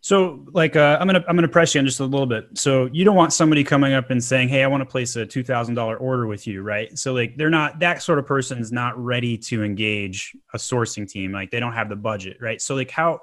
so, 0.07 0.45
like, 0.53 0.77
uh, 0.77 0.99
I'm 1.01 1.09
gonna 1.09 1.25
I'm 1.27 1.35
gonna 1.35 1.49
press 1.49 1.75
you 1.75 1.81
on 1.81 1.85
just 1.85 1.99
a 1.99 2.05
little 2.05 2.29
bit. 2.29 2.47
So, 2.55 2.89
you 2.93 3.05
don't 3.05 3.17
want 3.17 3.33
somebody 3.33 3.65
coming 3.65 3.93
up 3.93 4.11
and 4.11 4.23
saying, 4.23 4.49
"Hey, 4.49 4.63
I 4.63 4.69
want 4.69 4.83
to 4.83 4.85
place 4.85 5.17
a 5.17 5.27
two 5.27 5.43
thousand 5.43 5.75
dollar 5.75 5.97
order 5.97 6.29
with 6.29 6.47
you," 6.47 6.63
right? 6.63 6.97
So, 6.97 7.13
like, 7.13 7.37
they're 7.37 7.51
not 7.51 7.81
that 7.81 8.03
sort 8.03 8.21
of 8.21 8.25
person 8.25 8.59
is 8.59 8.71
not 8.71 8.97
ready 8.97 9.37
to 9.39 9.65
engage 9.65 10.37
a 10.55 10.59
sourcing 10.59 11.11
team. 11.11 11.33
Like, 11.33 11.51
they 11.51 11.59
don't 11.59 11.73
have 11.73 11.89
the 11.89 11.97
budget, 11.97 12.37
right? 12.41 12.63
So, 12.63 12.77
like, 12.77 12.89
how 12.89 13.23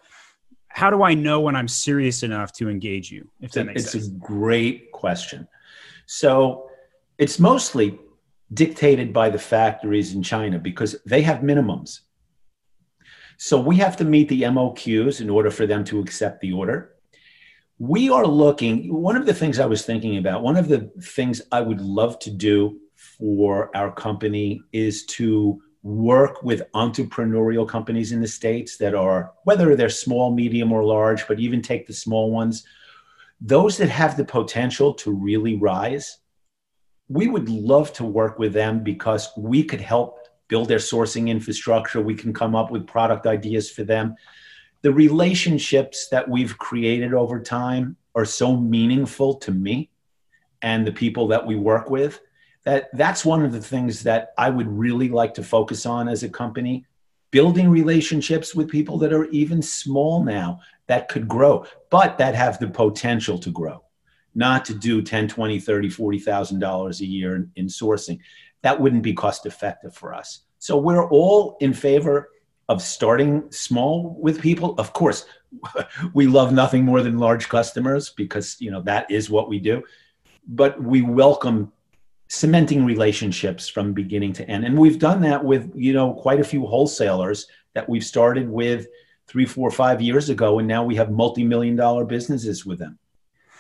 how 0.68 0.90
do 0.90 1.04
I 1.04 1.14
know 1.14 1.40
when 1.40 1.56
I'm 1.56 1.70
serious 1.70 2.22
enough 2.22 2.52
to 2.54 2.70
engage 2.70 3.10
you? 3.12 3.30
If 3.40 3.54
that 3.54 3.66
makes 3.66 3.84
it's 3.84 3.92
sense. 3.94 4.08
It's 4.08 4.14
a 4.14 4.18
great 4.18 4.92
question. 4.92 5.48
So, 6.06 6.70
it's 7.18 7.40
mostly 7.40 7.98
dictated 8.54 9.14
by 9.14 9.30
the 9.30 9.40
factories 9.40 10.14
in 10.14 10.24
China 10.24 10.60
because 10.60 10.96
they 11.06 11.22
have 11.22 11.40
minimums. 11.40 12.02
So 13.38 13.60
we 13.60 13.78
have 13.78 13.98
to 13.98 14.06
meet 14.06 14.30
the 14.30 14.44
MOQs 14.44 15.22
in 15.22 15.30
order 15.30 15.52
for 15.52 15.66
them 15.66 15.84
to 15.86 16.00
accept 16.00 16.42
the 16.42 16.54
order. 16.54 16.96
We 17.80 18.10
are 18.10 18.26
looking, 18.26 18.94
one 18.94 19.16
of 19.16 19.26
the 19.26 19.34
things 19.34 19.60
I 19.60 19.66
was 19.66 19.86
thinking 19.86 20.18
about, 20.18 20.44
one 20.44 20.56
of 20.56 20.68
the 20.68 20.92
things 21.02 21.42
I 21.52 21.62
would 21.62 21.82
love 21.82 22.20
to 22.20 22.32
do 22.32 22.80
for 22.96 23.76
our 23.76 23.92
company 23.92 24.62
is 24.72 25.06
to 25.08 25.62
work 25.82 26.44
with 26.44 26.72
entrepreneurial 26.74 27.68
companies 27.68 28.14
in 28.14 28.22
the 28.22 28.28
States 28.28 28.78
that 28.78 28.96
are, 28.96 29.34
whether 29.44 29.76
they're 29.76 29.90
small, 29.90 30.34
medium, 30.34 30.72
or 30.72 30.84
large, 30.84 31.28
but 31.28 31.40
even 31.40 31.62
take 31.62 31.86
the 31.86 31.94
small 31.94 32.32
ones, 32.32 32.66
those 33.42 33.78
that 33.78 33.90
have 33.90 34.16
the 34.16 34.24
potential 34.24 34.94
to 34.94 35.12
really 35.12 35.58
rise. 35.58 36.20
We 37.10 37.28
would 37.28 37.50
love 37.50 37.94
to 37.94 38.06
work 38.06 38.40
with 38.40 38.54
them 38.54 38.84
because 38.84 39.30
we 39.38 39.64
could 39.64 39.82
help 39.82 40.20
build 40.48 40.68
their 40.68 40.78
sourcing 40.78 41.28
infrastructure. 41.30 42.02
We 42.02 42.16
can 42.16 42.34
come 42.34 42.56
up 42.56 42.72
with 42.72 42.88
product 42.88 43.26
ideas 43.26 43.70
for 43.70 43.84
them. 43.84 44.16
The 44.82 44.92
relationships 44.92 46.08
that 46.10 46.30
we've 46.30 46.58
created 46.58 47.14
over 47.14 47.40
time 47.42 47.98
are 48.16 48.26
so 48.26 48.56
meaningful 48.56 49.36
to 49.36 49.52
me 49.52 49.90
and 50.62 50.86
the 50.86 50.92
people 50.92 51.28
that 51.28 51.46
we 51.46 51.56
work 51.56 51.90
with 51.90 52.20
that 52.64 52.90
that's 52.94 53.26
one 53.26 53.44
of 53.44 53.52
the 53.52 53.62
things 53.62 54.04
that 54.04 54.34
I 54.38 54.50
would 54.50 54.68
really 54.68 55.10
like 55.10 55.34
to 55.36 55.44
focus 55.44 55.86
on 55.86 56.08
as 56.08 56.24
a 56.24 56.30
company 56.30 56.86
building 57.32 57.70
relationships 57.70 58.56
with 58.56 58.70
people 58.70 58.98
that 59.00 59.14
are 59.14 59.26
even 59.26 59.62
small 59.62 60.24
now 60.24 60.60
that 60.88 61.10
could 61.10 61.28
grow 61.28 61.66
but 61.90 62.18
that 62.18 62.36
have 62.36 62.60
the 62.60 62.68
potential 62.68 63.38
to 63.40 63.52
grow 63.52 63.83
not 64.36 64.66
to 64.66 64.74
do 64.74 65.02
10 65.02 65.28
20 65.28 65.60
30 65.60 65.90
40,000 65.90 66.60
dollars 66.60 67.02
a 67.02 67.06
year 67.06 67.36
in, 67.36 67.52
in 67.56 67.68
sourcing 67.68 68.20
that 68.64 68.80
wouldn't 68.80 69.04
be 69.04 69.14
cost 69.14 69.46
effective 69.46 69.94
for 69.94 70.14
us. 70.14 70.42
So 70.58 70.78
we're 70.78 71.08
all 71.10 71.58
in 71.60 71.74
favor 71.74 72.30
of 72.70 72.82
starting 72.82 73.52
small 73.52 74.18
with 74.20 74.42
people. 74.42 74.74
Of 74.78 74.94
course, 74.94 75.26
we 76.14 76.28
love 76.28 76.54
nothing 76.54 76.84
more 76.84 77.02
than 77.02 77.18
large 77.18 77.50
customers 77.50 78.10
because 78.10 78.56
you 78.60 78.72
know 78.72 78.82
that 78.84 79.12
is 79.12 79.30
what 79.30 79.50
we 79.50 79.60
do. 79.60 79.84
But 80.48 80.82
we 80.82 81.02
welcome 81.02 81.72
cementing 82.30 82.86
relationships 82.86 83.68
from 83.68 83.94
beginning 83.94 84.34
to 84.34 84.50
end. 84.50 84.66
And 84.66 84.78
we've 84.78 84.98
done 84.98 85.22
that 85.22 85.44
with, 85.44 85.72
you 85.76 85.94
know, 85.94 86.14
quite 86.14 86.40
a 86.40 86.44
few 86.44 86.66
wholesalers 86.66 87.48
that 87.74 87.88
we've 87.88 88.04
started 88.04 88.50
with 88.50 88.88
three, 89.28 89.46
four, 89.46 89.70
five 89.70 90.02
years 90.02 90.30
ago. 90.30 90.58
And 90.60 90.68
now 90.68 90.84
we 90.84 90.96
have 90.96 91.12
multi-million 91.12 91.76
dollar 91.76 92.06
businesses 92.06 92.66
with 92.66 92.80
them. 92.80 92.98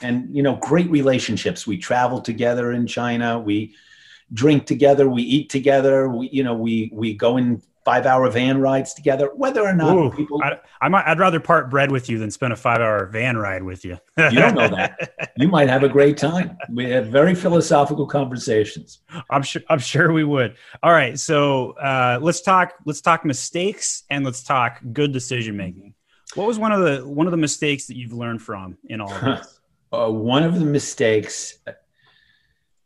And, 0.02 0.36
you 0.36 0.44
know, 0.44 0.58
great 0.58 0.90
relationships. 0.90 1.66
We 1.66 1.78
travel 1.78 2.20
together 2.22 2.72
in 2.74 2.88
China. 2.88 3.40
We 3.40 3.76
drink 4.34 4.66
together, 4.66 5.10
we 5.10 5.22
eat 5.22 5.50
together, 5.50 6.10
we 6.10 6.30
you 6.30 6.44
know 6.44 6.54
we 6.54 6.90
we 6.94 7.14
go 7.14 7.38
in 7.38 7.62
five 7.86 8.06
hour 8.06 8.30
van 8.30 8.60
rides 8.60 8.94
together, 8.94 9.30
whether 9.36 9.62
or 9.62 9.74
not 9.74 9.96
Ooh, 9.96 10.10
people. 10.10 10.42
I, 10.42 10.58
I 10.82 10.88
might, 10.88 11.06
I'd 11.06 11.20
rather 11.20 11.42
part 11.42 11.70
bread 11.70 11.92
with 11.92 12.10
you 12.10 12.18
than 12.18 12.32
spend 12.32 12.54
a 12.54 12.56
five 12.56 12.80
hour 12.80 13.08
van 13.08 13.36
ride 13.36 13.62
with 13.62 13.84
you. 13.84 13.98
you 14.18 14.32
don't 14.32 14.56
know 14.56 14.70
that. 14.70 15.10
You 15.36 15.48
might 15.48 15.68
have 15.68 15.84
a 15.84 15.90
great 15.90 16.16
time. 16.16 16.56
We 16.70 16.92
have 16.92 17.08
very 17.08 17.34
philosophical 17.34 18.06
conversations. 18.06 19.00
I'm 19.32 19.42
sure. 19.42 19.64
I'm 19.68 19.80
sure 19.80 20.14
we 20.14 20.24
would. 20.24 20.58
All 20.84 20.92
right, 20.92 21.18
so 21.18 21.72
uh, 21.72 22.20
let's 22.22 22.42
talk. 22.42 22.74
Let's 22.86 23.02
talk 23.02 23.26
mistakes 23.26 24.04
and 24.12 24.24
let's 24.24 24.44
talk 24.44 24.80
good 24.94 25.12
decision 25.12 25.58
making. 25.58 25.96
What 26.36 26.46
was 26.46 26.60
one 26.60 26.72
of 26.72 26.82
the 26.82 27.08
one 27.08 27.26
of 27.26 27.32
the 27.32 27.38
mistakes 27.38 27.88
that 27.88 27.98
you've 27.98 28.14
learned 28.14 28.44
from 28.44 28.78
in 28.86 29.02
all 29.02 29.12
of 29.12 29.22
this? 29.22 29.60
Uh, 29.94 30.10
one 30.10 30.42
of 30.42 30.58
the 30.58 30.66
mistakes 30.66 31.60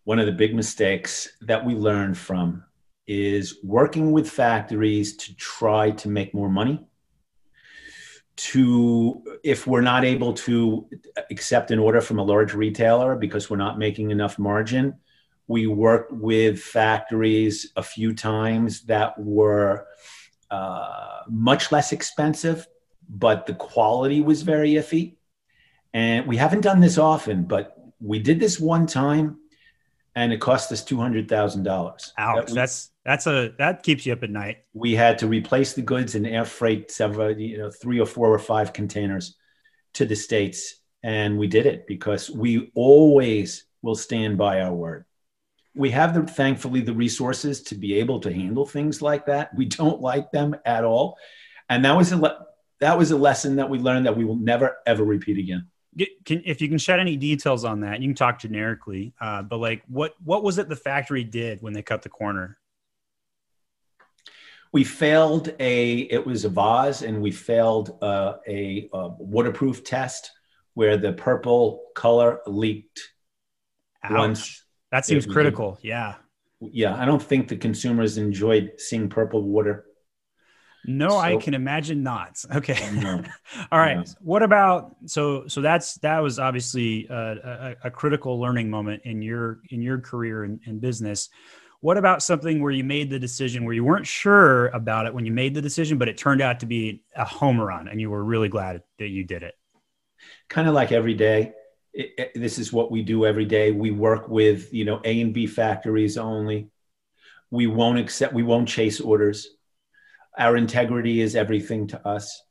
one 0.04 0.20
of 0.20 0.26
the 0.26 0.32
big 0.32 0.54
mistakes 0.54 1.30
that 1.42 1.64
we 1.64 1.74
learned 1.74 2.18
from 2.18 2.64
is 3.08 3.60
working 3.64 4.12
with 4.12 4.30
factories 4.30 5.16
to 5.16 5.34
try 5.36 5.90
to 5.92 6.10
make 6.10 6.34
more 6.34 6.50
money 6.50 6.86
to 8.36 9.24
if 9.42 9.66
we're 9.66 9.80
not 9.80 10.04
able 10.04 10.34
to 10.34 10.86
accept 11.32 11.72
an 11.72 11.80
order 11.80 12.02
from 12.02 12.20
a 12.20 12.24
large 12.24 12.54
retailer 12.54 13.16
because 13.16 13.50
we're 13.50 13.56
not 13.56 13.80
making 13.80 14.12
enough 14.12 14.38
margin 14.38 14.94
we 15.48 15.66
worked 15.66 16.12
with 16.12 16.60
factories 16.60 17.72
a 17.78 17.84
few 17.84 18.14
times 18.14 18.82
that 18.82 19.18
were 19.18 19.88
uh, 20.52 21.22
much 21.30 21.72
less 21.72 21.94
expensive 21.94 22.68
but 23.10 23.46
the 23.46 23.54
quality 23.54 24.20
was 24.20 24.42
very 24.42 24.72
iffy 24.74 25.16
and 25.98 26.28
we 26.28 26.38
haven't 26.38 26.62
done 26.62 26.80
this 26.80 26.98
often 26.98 27.44
but 27.44 27.66
we 28.00 28.20
did 28.20 28.40
this 28.40 28.60
one 28.60 28.86
time 28.86 29.38
and 30.18 30.34
it 30.34 30.42
cost 30.42 30.72
us 30.72 30.84
two 30.84 30.98
hundred 30.98 31.30
thousand 31.30 31.62
dollars. 31.62 32.12
Ouch! 32.18 32.48
That 32.48 32.56
that's 32.56 32.92
that's 33.06 33.28
a 33.28 33.54
that 33.60 33.84
keeps 33.84 34.04
you 34.04 34.14
up 34.14 34.24
at 34.24 34.32
night. 34.32 34.58
We 34.74 34.96
had 34.96 35.20
to 35.20 35.28
replace 35.28 35.74
the 35.74 35.84
goods 35.84 36.16
and 36.16 36.26
air 36.26 36.44
freight 36.44 36.90
several, 36.90 37.40
you 37.40 37.60
know, 37.60 37.70
three 37.70 38.00
or 38.00 38.08
four 38.08 38.34
or 38.34 38.40
five 38.40 38.74
containers 38.74 39.36
to 39.94 40.06
the 40.06 40.16
states, 40.16 40.82
and 41.04 41.38
we 41.38 41.46
did 41.46 41.68
it 41.68 41.86
because 41.86 42.32
we 42.32 42.72
always 42.74 43.66
will 43.84 43.94
stand 43.94 44.40
by 44.40 44.62
our 44.62 44.74
word. 44.74 45.06
We 45.76 45.92
have 45.92 46.16
the 46.16 46.24
thankfully 46.24 46.82
the 46.82 46.94
resources 46.96 47.62
to 47.64 47.76
be 47.76 48.00
able 48.00 48.20
to 48.22 48.34
handle 48.34 48.66
things 48.66 49.04
like 49.04 49.28
that. 49.28 49.54
We 49.56 49.66
don't 49.66 50.02
like 50.02 50.32
them 50.32 50.56
at 50.66 50.84
all, 50.84 51.20
and 51.70 51.86
that 51.86 51.96
was 51.96 52.12
a 52.12 52.18
le- 52.18 52.44
that 52.80 52.98
was 52.98 53.12
a 53.12 53.18
lesson 53.18 53.58
that 53.58 53.70
we 53.70 53.78
learned 53.78 54.08
that 54.08 54.18
we 54.18 54.26
will 54.26 54.36
never 54.36 54.78
ever 54.88 55.04
repeat 55.04 55.38
again 55.38 55.68
can, 56.26 56.42
if 56.46 56.62
you 56.62 56.70
can 56.70 56.78
shed 56.78 57.00
any 57.00 57.18
details 57.18 57.64
on 57.64 57.82
that, 57.82 58.02
you 58.02 58.08
can 58.08 58.16
talk 58.16 58.40
generically. 58.40 59.14
Uh, 59.20 59.42
but 59.42 59.58
like, 59.58 59.84
what 59.88 60.14
what 60.24 60.44
was 60.44 60.58
it 60.58 60.70
the 60.70 60.76
factory 60.76 61.24
did 61.24 61.62
when 61.62 61.74
they 61.74 61.82
cut 61.82 62.02
the 62.02 62.10
corner? 62.10 62.58
We 64.74 64.84
failed 64.84 65.54
a. 65.60 66.00
It 66.02 66.26
was 66.26 66.46
a 66.46 66.50
vase, 66.50 67.02
and 67.02 67.22
we 67.22 67.32
failed 67.32 67.98
uh, 68.02 68.34
a, 68.48 68.90
a, 68.94 69.08
waterproof 69.18 69.84
test 69.84 70.32
where 70.74 70.98
the 70.98 71.14
purple 71.14 71.84
color 71.96 72.42
leaked. 72.46 73.02
Ouch. 74.04 74.12
Once 74.12 74.64
that 74.92 75.06
seems 75.06 75.26
critical. 75.26 75.80
Yeah. 75.82 76.16
Yeah, 76.60 76.96
I 76.96 77.06
don't 77.06 77.22
think 77.22 77.48
the 77.48 77.58
consumers 77.58 78.18
enjoyed 78.18 78.72
seeing 78.78 79.10
purple 79.10 79.44
water 79.44 79.86
no, 80.88 81.10
so, 81.10 81.18
I 81.18 81.36
can 81.36 81.54
imagine 81.54 82.02
not. 82.02 82.44
Okay. 82.56 82.90
No, 82.94 83.22
All 83.72 83.80
right. 83.80 83.98
No. 83.98 84.04
What 84.22 84.42
about 84.42 84.96
so 85.06 85.48
so 85.48 85.62
that's 85.62 85.96
that 85.96 86.20
was 86.20 86.40
obviously 86.40 87.06
a, 87.10 87.16
a, 87.16 87.76
a, 87.88 87.92
critical 87.92 88.40
learning 88.40 88.70
moment 88.70 89.02
in 89.04 89.22
your 89.22 89.60
in 89.70 89.82
your 89.82 90.00
career 90.00 90.46
in, 90.46 90.60
in 90.66 90.80
business. 90.80 91.30
What 91.82 91.98
about 91.98 92.24
something 92.24 92.62
where 92.62 92.72
you 92.72 92.84
made 92.84 93.10
the 93.10 93.20
decision 93.20 93.66
where 93.66 93.74
you 93.74 93.84
weren't 93.84 94.08
sure 94.08 94.68
about 94.68 95.06
it 95.06 95.14
when 95.14 95.26
you 95.26 95.32
made 95.32 95.54
the 95.54 95.62
decision, 95.62 95.98
but 95.98 96.08
it 96.08 96.18
turned 96.18 96.42
out 96.42 96.62
to 96.62 96.66
be 96.66 97.04
a 97.16 97.26
home 97.26 97.60
run 97.60 97.88
and 97.88 98.00
you 98.02 98.10
were 98.10 98.24
really 98.24 98.50
glad 98.50 98.82
that 98.98 99.10
you 99.10 99.24
did 99.24 99.44
it? 99.44 99.54
Kind 100.50 100.68
of 100.68 100.74
like 100.74 100.92
every 100.92 101.14
day. 101.14 101.52
It, 101.94 102.12
it, 102.18 102.32
this 102.34 102.58
is 102.58 102.72
what 102.72 102.92
we 102.92 103.04
do 103.04 103.26
every 103.26 103.46
day. 103.46 103.72
We 103.72 103.92
work 103.92 104.30
with 104.30 104.74
you 104.74 104.86
know 104.86 105.02
A 105.04 105.22
and 105.22 105.34
B 105.34 105.48
factories 105.48 106.18
only. 106.18 106.70
We 107.52 107.68
won't 107.68 108.00
accept. 108.00 108.34
We 108.34 108.44
won't 108.44 108.70
chase 108.70 109.02
orders 109.02 109.57
Our 110.38 110.56
integrity 110.56 111.22
is 111.22 111.36
everything 111.36 111.88
to 111.88 112.08
us. 112.08 112.44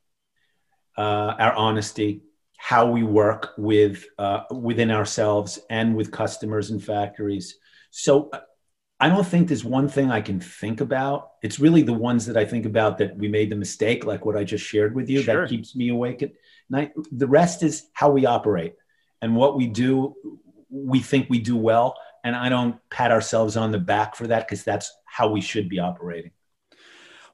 Uh, 0.97 1.35
our 1.39 1.53
honesty, 1.53 2.23
how 2.57 2.89
we 2.89 3.03
work 3.03 3.53
with 3.57 4.05
uh, 4.17 4.41
within 4.51 4.89
ourselves 4.89 5.59
and 5.69 5.95
with 5.95 6.11
customers 6.11 6.71
and 6.71 6.83
factories. 6.83 7.55
So 7.91 8.31
I 8.99 9.09
don't 9.09 9.25
think 9.25 9.47
there's 9.47 9.63
one 9.63 9.87
thing 9.87 10.09
I 10.09 10.21
can 10.21 10.39
think 10.39 10.81
about. 10.81 11.33
It's 11.43 11.59
really 11.59 11.83
the 11.83 11.93
ones 11.93 12.25
that 12.25 12.35
I 12.35 12.45
think 12.45 12.65
about 12.65 12.97
that 12.97 13.15
we 13.15 13.27
made 13.27 13.51
the 13.51 13.55
mistake, 13.55 14.05
like 14.05 14.25
what 14.25 14.35
I 14.35 14.43
just 14.43 14.65
shared 14.65 14.95
with 14.95 15.07
you, 15.07 15.21
sure. 15.21 15.41
that 15.41 15.49
keeps 15.49 15.75
me 15.75 15.89
awake 15.89 16.23
at 16.23 16.31
night. 16.69 16.93
The 17.11 17.27
rest 17.27 17.61
is 17.61 17.87
how 17.93 18.09
we 18.09 18.25
operate 18.25 18.73
and 19.21 19.35
what 19.35 19.55
we 19.55 19.67
do. 19.67 20.15
We 20.69 20.99
think 20.99 21.29
we 21.29 21.39
do 21.39 21.55
well, 21.55 21.95
and 22.23 22.35
I 22.35 22.49
don't 22.49 22.77
pat 22.89 23.11
ourselves 23.11 23.55
on 23.55 23.71
the 23.71 23.79
back 23.79 24.15
for 24.15 24.27
that 24.27 24.47
because 24.47 24.63
that's 24.63 24.91
how 25.05 25.29
we 25.29 25.41
should 25.41 25.69
be 25.69 25.79
operating. 25.79 26.31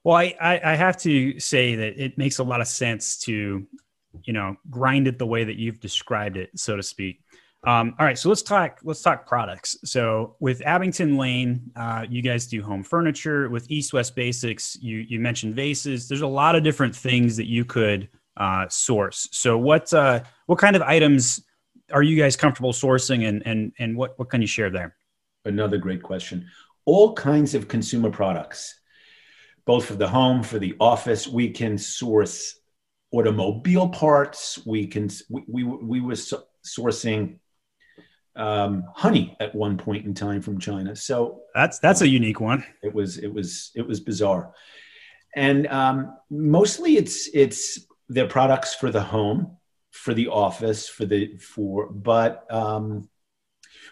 Well, 0.03 0.17
I, 0.17 0.35
I 0.41 0.75
have 0.75 0.97
to 0.97 1.39
say 1.39 1.75
that 1.75 2.03
it 2.03 2.17
makes 2.17 2.39
a 2.39 2.43
lot 2.43 2.59
of 2.59 2.67
sense 2.67 3.17
to, 3.19 3.65
you 4.23 4.33
know, 4.33 4.57
grind 4.69 5.07
it 5.07 5.17
the 5.17 5.25
way 5.25 5.43
that 5.45 5.55
you've 5.55 5.79
described 5.79 6.35
it, 6.35 6.49
so 6.55 6.75
to 6.75 6.83
speak. 6.83 7.21
Um, 7.65 7.95
all 7.97 8.05
right, 8.05 8.17
so 8.17 8.27
let's 8.27 8.41
talk. 8.41 8.79
Let's 8.83 9.01
talk 9.01 9.25
products. 9.25 9.77
So 9.85 10.35
with 10.41 10.61
Abington 10.65 11.17
Lane, 11.17 11.71
uh, 11.77 12.05
you 12.09 12.21
guys 12.21 12.45
do 12.47 12.61
home 12.61 12.83
furniture. 12.83 13.49
With 13.49 13.71
East 13.71 13.93
West 13.93 14.15
Basics, 14.15 14.77
you 14.81 14.97
you 14.97 15.19
mentioned 15.21 15.55
vases. 15.55 16.09
There's 16.09 16.21
a 16.21 16.27
lot 16.27 16.55
of 16.55 16.63
different 16.63 16.93
things 16.93 17.37
that 17.37 17.47
you 17.47 17.63
could 17.63 18.09
uh, 18.35 18.67
source. 18.67 19.29
So 19.31 19.57
what 19.57 19.93
uh, 19.93 20.23
what 20.47 20.59
kind 20.59 20.75
of 20.75 20.81
items 20.81 21.41
are 21.93 22.03
you 22.03 22.21
guys 22.21 22.35
comfortable 22.35 22.73
sourcing, 22.73 23.29
and 23.29 23.41
and 23.47 23.71
and 23.79 23.95
what 23.95 24.19
what 24.19 24.29
can 24.29 24.41
you 24.41 24.47
share 24.47 24.69
there? 24.69 24.97
Another 25.45 25.77
great 25.77 26.03
question. 26.03 26.45
All 26.83 27.13
kinds 27.13 27.55
of 27.55 27.69
consumer 27.69 28.09
products, 28.09 28.77
both 29.65 29.85
for 29.85 29.95
the 29.95 30.07
home, 30.07 30.43
for 30.43 30.59
the 30.59 30.75
office. 30.79 31.27
We 31.27 31.49
can 31.49 31.77
source 31.77 32.59
automobile 33.11 33.89
parts. 33.89 34.59
We 34.65 34.87
can 34.87 35.09
we 35.29 35.43
we, 35.47 35.63
we 35.63 36.01
were 36.01 36.13
sourcing 36.65 37.39
um, 38.35 38.83
honey 38.95 39.37
at 39.39 39.53
one 39.53 39.77
point 39.77 40.05
in 40.05 40.13
time 40.13 40.41
from 40.41 40.59
China. 40.59 40.95
So 40.95 41.41
that's 41.53 41.79
that's 41.79 42.01
a 42.01 42.07
unique 42.07 42.39
one. 42.39 42.63
It 42.81 42.93
was 42.93 43.17
it 43.17 43.33
was 43.33 43.71
it 43.75 43.87
was 43.87 43.99
bizarre, 43.99 44.53
and 45.35 45.67
um, 45.67 46.17
mostly 46.29 46.97
it's 46.97 47.29
it's 47.33 47.85
their 48.09 48.27
products 48.27 48.73
for 48.75 48.91
the 48.91 49.01
home, 49.01 49.57
for 49.91 50.13
the 50.13 50.27
office, 50.27 50.89
for 50.89 51.05
the 51.05 51.37
for. 51.37 51.89
But 51.89 52.45
um, 52.51 53.09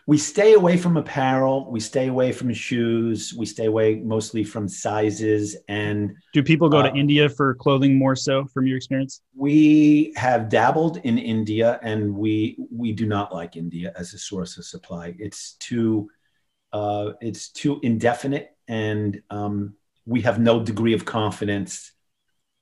we 0.08 0.18
stay 0.18 0.54
away 0.54 0.78
from 0.78 0.98
apparel 0.98 1.70
we 1.72 1.80
stay 1.80 2.08
away 2.08 2.32
from 2.32 2.54
shoes 2.54 3.34
we 3.38 3.46
stay 3.46 3.66
away 3.66 3.96
mostly 3.96 4.44
from 4.44 4.68
sizes 4.68 5.56
and 5.68 6.16
do 6.34 6.44
people 6.44 6.70
go 6.70 6.80
uh, 6.80 6.90
to 6.90 6.96
india 6.96 7.28
for 7.30 7.56
clothing 7.56 7.98
more 7.98 8.16
so 8.16 8.46
from 8.46 8.66
your 8.66 8.78
experience? 8.78 9.22
We 9.36 10.14
have 10.16 10.50
dabbled 10.50 10.98
in 10.98 11.18
india 11.18 11.80
and 11.82 12.16
we 12.16 12.58
we 12.72 12.92
do 12.92 13.06
not 13.06 13.34
like 13.34 13.56
india 13.56 13.94
as 13.96 14.14
a 14.14 14.18
source 14.18 14.58
of 14.58 14.66
supply. 14.66 15.16
It's 15.20 15.54
too 15.54 16.10
uh, 16.74 17.12
it's 17.20 17.50
too 17.50 17.80
indefinite 17.84 18.56
and 18.68 19.22
um, 19.30 19.76
we 20.06 20.22
have 20.22 20.40
no 20.40 20.64
degree 20.64 20.94
of 20.94 21.04
confidence 21.04 21.92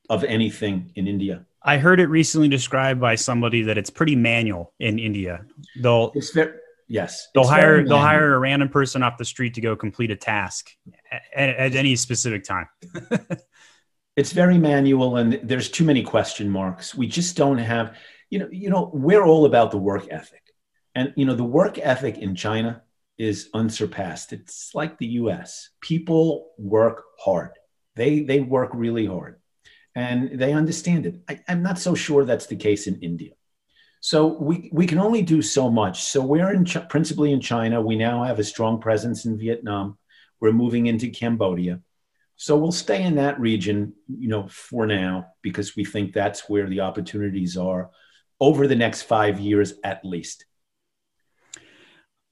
of 0.09 0.23
anything 0.23 0.91
in 0.95 1.07
india. 1.07 1.45
I 1.61 1.77
heard 1.77 1.99
it 1.99 2.07
recently 2.07 2.47
described 2.47 3.01
by 3.01 3.15
somebody 3.15 3.63
that 3.63 3.77
it's 3.77 3.89
pretty 3.89 4.15
manual 4.15 4.73
in 4.79 4.97
India. 4.97 5.41
They'll 5.81 6.11
it's 6.15 6.31
very 6.31 6.53
Yes. 6.89 7.27
They'll 7.35 7.47
hire 7.47 7.85
they'll 7.85 7.99
hire 7.99 8.33
a 8.33 8.39
random 8.39 8.67
person 8.67 9.03
off 9.03 9.17
the 9.17 9.23
street 9.25 9.53
to 9.53 9.61
go 9.61 9.75
complete 9.75 10.09
a 10.09 10.15
task 10.15 10.71
at, 11.35 11.49
at 11.49 11.75
any 11.75 11.95
specific 11.95 12.43
time. 12.43 12.67
it's 14.15 14.31
very 14.31 14.57
manual 14.57 15.17
and 15.17 15.39
there's 15.43 15.69
too 15.69 15.85
many 15.85 16.01
question 16.01 16.49
marks. 16.49 16.95
We 16.95 17.05
just 17.07 17.37
don't 17.37 17.59
have, 17.59 17.95
you 18.31 18.39
know, 18.39 18.49
you 18.51 18.71
know, 18.71 18.89
we're 18.91 19.23
all 19.23 19.45
about 19.45 19.69
the 19.69 19.77
work 19.77 20.07
ethic. 20.09 20.41
And 20.95 21.13
you 21.15 21.25
know, 21.25 21.35
the 21.35 21.43
work 21.43 21.77
ethic 21.77 22.17
in 22.17 22.33
China 22.35 22.81
is 23.19 23.49
unsurpassed. 23.53 24.33
It's 24.33 24.73
like 24.73 24.97
the 24.97 25.07
US. 25.21 25.69
People 25.81 26.49
work 26.57 27.03
hard. 27.19 27.51
They 27.95 28.21
they 28.21 28.39
work 28.39 28.71
really 28.73 29.05
hard. 29.05 29.39
And 29.93 30.39
they 30.39 30.53
understand 30.53 31.05
it. 31.05 31.21
I, 31.29 31.39
I'm 31.47 31.61
not 31.61 31.77
so 31.77 31.93
sure 31.93 32.25
that's 32.25 32.47
the 32.47 32.55
case 32.55 32.87
in 32.87 32.99
India. 33.01 33.33
So 34.01 34.27
we, 34.27 34.69
we 34.71 34.87
can 34.87 34.99
only 34.99 35.21
do 35.21 35.41
so 35.41 35.69
much. 35.69 36.03
So 36.03 36.21
we're 36.21 36.53
in 36.53 36.65
Ch- 36.65 36.87
principally 36.87 37.31
in 37.31 37.41
China. 37.41 37.81
We 37.81 37.97
now 37.97 38.23
have 38.23 38.39
a 38.39 38.43
strong 38.43 38.79
presence 38.79 39.25
in 39.25 39.37
Vietnam. 39.37 39.97
We're 40.39 40.53
moving 40.53 40.87
into 40.87 41.09
Cambodia. 41.09 41.81
So 42.37 42.55
we'll 42.55 42.71
stay 42.71 43.03
in 43.03 43.15
that 43.15 43.39
region, 43.39 43.93
you 44.07 44.29
know, 44.29 44.47
for 44.47 44.85
now 44.85 45.27
because 45.41 45.75
we 45.75 45.83
think 45.83 46.13
that's 46.13 46.47
where 46.47 46.67
the 46.67 46.79
opportunities 46.79 47.57
are 47.57 47.89
over 48.39 48.67
the 48.67 48.75
next 48.75 49.01
five 49.01 49.41
years 49.41 49.73
at 49.83 50.05
least. 50.05 50.45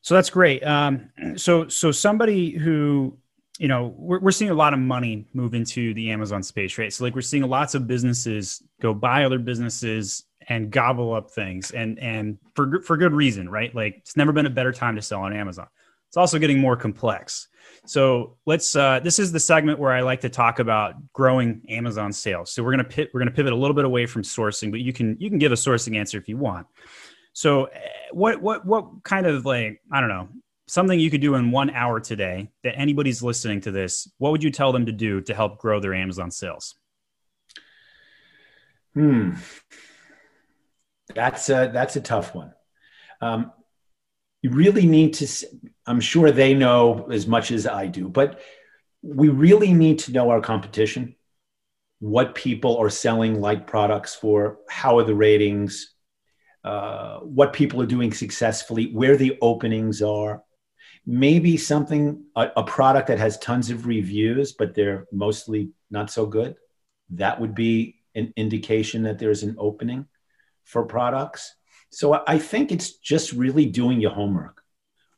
So 0.01 0.15
that's 0.15 0.29
great. 0.29 0.63
Um, 0.63 1.09
so 1.35 1.67
so 1.67 1.91
somebody 1.91 2.51
who 2.51 3.17
you 3.59 3.67
know 3.67 3.93
we're, 3.97 4.19
we're 4.19 4.31
seeing 4.31 4.51
a 4.51 4.53
lot 4.53 4.73
of 4.73 4.79
money 4.79 5.27
move 5.33 5.53
into 5.53 5.93
the 5.93 6.11
Amazon 6.11 6.41
space, 6.41 6.77
right? 6.77 6.93
So 6.93 7.03
like 7.03 7.13
we're 7.13 7.19
seeing 7.19 7.43
lots 7.43 7.75
of 7.75 7.87
businesses 7.87 8.63
go 8.81 8.93
buy 8.93 9.25
other 9.25 9.39
businesses 9.39 10.23
and 10.49 10.71
gobble 10.71 11.13
up 11.13 11.31
things 11.31 11.71
and 11.71 11.99
and 11.99 12.37
for 12.55 12.81
for 12.81 12.97
good 12.97 13.13
reason, 13.13 13.49
right? 13.49 13.73
Like 13.73 13.97
it's 13.97 14.17
never 14.17 14.31
been 14.31 14.45
a 14.45 14.51
better 14.51 14.71
time 14.71 14.95
to 14.95 15.01
sell 15.01 15.21
on 15.21 15.33
Amazon. 15.33 15.67
It's 16.09 16.17
also 16.17 16.39
getting 16.39 16.59
more 16.59 16.77
complex. 16.77 17.49
So 17.85 18.37
let's 18.45 18.75
uh, 18.75 19.01
this 19.03 19.19
is 19.19 19.31
the 19.31 19.39
segment 19.39 19.79
where 19.79 19.91
I 19.91 20.01
like 20.01 20.21
to 20.21 20.29
talk 20.29 20.59
about 20.59 20.95
growing 21.13 21.61
Amazon 21.69 22.13
sales. 22.13 22.51
So 22.51 22.63
we're 22.63 22.71
gonna 22.71 22.83
pit, 22.85 23.09
we're 23.13 23.19
gonna 23.19 23.31
pivot 23.31 23.53
a 23.53 23.55
little 23.55 23.75
bit 23.75 23.85
away 23.85 24.05
from 24.05 24.23
sourcing, 24.23 24.71
but 24.71 24.79
you 24.79 24.93
can 24.93 25.17
you 25.19 25.29
can 25.29 25.37
give 25.37 25.51
a 25.51 25.55
sourcing 25.55 25.97
answer 25.97 26.17
if 26.17 26.27
you 26.29 26.37
want. 26.37 26.67
So 27.33 27.65
eh, 27.65 27.79
what 28.11 28.41
what 28.41 28.65
what 28.65 29.03
kind 29.03 29.25
of 29.25 29.45
like 29.45 29.81
I 29.91 29.99
don't 29.99 30.09
know 30.09 30.29
something 30.67 30.99
you 30.99 31.09
could 31.09 31.21
do 31.21 31.35
in 31.35 31.51
one 31.51 31.69
hour 31.69 31.99
today 31.99 32.49
that 32.63 32.77
anybody's 32.77 33.23
listening 33.23 33.61
to 33.61 33.71
this, 33.71 34.11
what 34.17 34.31
would 34.31 34.43
you 34.43 34.51
tell 34.51 34.73
them 34.73 34.85
to 34.85 34.91
do 34.91 35.21
to 35.21 35.33
help 35.33 35.57
grow 35.57 35.79
their 35.79 35.93
Amazon 35.93 36.29
sales? 36.29 36.75
Hmm. 38.93 39.31
That's 41.13 41.49
a, 41.49 41.69
that's 41.73 41.95
a 41.95 42.01
tough 42.01 42.35
one. 42.35 42.53
Um, 43.21 43.51
you 44.41 44.51
really 44.51 44.85
need 44.85 45.13
to, 45.15 45.27
I'm 45.85 45.99
sure 45.99 46.31
they 46.31 46.53
know 46.53 47.07
as 47.11 47.27
much 47.27 47.51
as 47.51 47.65
I 47.65 47.87
do, 47.87 48.07
but 48.07 48.39
we 49.01 49.29
really 49.29 49.73
need 49.73 49.99
to 49.99 50.11
know 50.11 50.29
our 50.29 50.41
competition, 50.41 51.15
what 51.99 52.35
people 52.35 52.77
are 52.77 52.89
selling 52.89 53.41
like 53.41 53.65
products 53.65 54.13
for, 54.13 54.59
how 54.69 54.99
are 54.99 55.03
the 55.03 55.15
ratings, 55.15 55.95
uh, 56.63 57.19
what 57.19 57.53
people 57.53 57.81
are 57.81 57.87
doing 57.87 58.13
successfully, 58.13 58.91
where 58.93 59.17
the 59.17 59.37
openings 59.41 60.01
are. 60.01 60.43
Maybe 61.05 61.55
something, 61.55 62.25
a, 62.35 62.51
a 62.57 62.63
product 62.63 63.07
that 63.07 63.17
has 63.17 63.37
tons 63.37 63.69
of 63.69 63.87
reviews, 63.87 64.51
but 64.51 64.75
they're 64.75 65.07
mostly 65.11 65.69
not 65.89 66.11
so 66.11 66.25
good. 66.25 66.55
That 67.11 67.39
would 67.39 67.55
be 67.55 67.95
an 68.13 68.33
indication 68.35 69.03
that 69.03 69.17
there's 69.17 69.43
an 69.43 69.55
opening 69.57 70.05
for 70.67 70.83
products. 70.85 71.55
So 71.89 72.23
I 72.27 72.37
think 72.37 72.71
it's 72.71 72.97
just 72.97 73.31
really 73.31 73.65
doing 73.65 74.01
your 74.01 74.11
homework, 74.11 74.61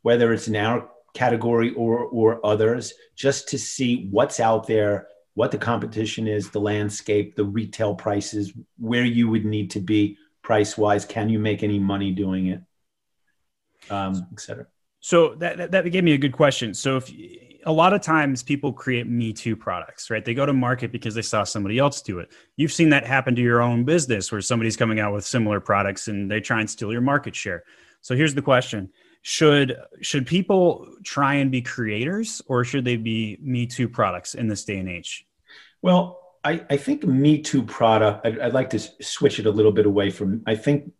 whether 0.02 0.32
it's 0.32 0.48
in 0.48 0.56
our 0.56 0.88
category 1.12 1.74
or, 1.74 2.04
or 2.04 2.44
others, 2.46 2.94
just 3.16 3.48
to 3.48 3.58
see 3.58 4.08
what's 4.10 4.38
out 4.38 4.66
there, 4.66 5.08
what 5.34 5.50
the 5.50 5.58
competition 5.58 6.28
is, 6.28 6.50
the 6.50 6.60
landscape, 6.60 7.34
the 7.34 7.44
retail 7.44 7.94
prices, 7.94 8.52
where 8.78 9.04
you 9.04 9.28
would 9.28 9.44
need 9.44 9.72
to 9.72 9.80
be 9.80 10.16
price 10.42 10.78
wise. 10.78 11.04
Can 11.04 11.28
you 11.28 11.38
make 11.40 11.62
any 11.62 11.78
money 11.78 12.12
doing 12.12 12.46
it? 12.46 12.60
Um, 13.90 14.26
et 14.32 14.40
cetera. 14.40 14.66
So 15.00 15.34
that, 15.36 15.56
that, 15.56 15.70
that 15.72 15.90
gave 15.90 16.04
me 16.04 16.12
a 16.12 16.18
good 16.18 16.32
question. 16.32 16.74
So 16.74 16.96
if 16.96 17.10
a 17.64 17.72
lot 17.72 17.92
of 17.92 18.00
times 18.00 18.42
people 18.42 18.72
create 18.72 19.06
me 19.06 19.32
too 19.32 19.56
products, 19.56 20.10
right? 20.10 20.24
They 20.24 20.34
go 20.34 20.46
to 20.46 20.52
market 20.52 20.92
because 20.92 21.14
they 21.14 21.22
saw 21.22 21.44
somebody 21.44 21.78
else 21.78 22.02
do 22.02 22.18
it. 22.18 22.32
You've 22.56 22.72
seen 22.72 22.90
that 22.90 23.06
happen 23.06 23.34
to 23.36 23.42
your 23.42 23.60
own 23.60 23.84
business 23.84 24.32
where 24.32 24.40
somebody's 24.40 24.76
coming 24.76 25.00
out 25.00 25.12
with 25.12 25.24
similar 25.24 25.60
products 25.60 26.08
and 26.08 26.30
they 26.30 26.40
try 26.40 26.60
and 26.60 26.70
steal 26.70 26.92
your 26.92 27.00
market 27.00 27.34
share. 27.34 27.64
So 28.00 28.16
here's 28.16 28.34
the 28.34 28.42
question. 28.42 28.90
Should 29.22 29.76
should 30.00 30.26
people 30.26 30.88
try 31.04 31.34
and 31.34 31.50
be 31.50 31.60
creators 31.60 32.40
or 32.46 32.64
should 32.64 32.84
they 32.84 32.96
be 32.96 33.38
me 33.42 33.66
too 33.66 33.88
products 33.88 34.34
in 34.34 34.48
this 34.48 34.64
day 34.64 34.78
and 34.78 34.88
age? 34.88 35.26
Well, 35.82 36.18
I, 36.42 36.64
I 36.70 36.76
think 36.78 37.04
me 37.04 37.42
too 37.42 37.62
product, 37.62 38.26
I'd, 38.26 38.38
I'd 38.38 38.54
like 38.54 38.70
to 38.70 38.78
switch 38.78 39.38
it 39.38 39.46
a 39.46 39.50
little 39.50 39.72
bit 39.72 39.86
away 39.86 40.10
from, 40.10 40.42
I 40.46 40.54
think 40.54 40.92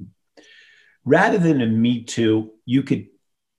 rather 1.05 1.39
than 1.39 1.63
a 1.63 1.67
me 1.67 2.03
too, 2.03 2.53
you 2.67 2.83
could 2.83 3.07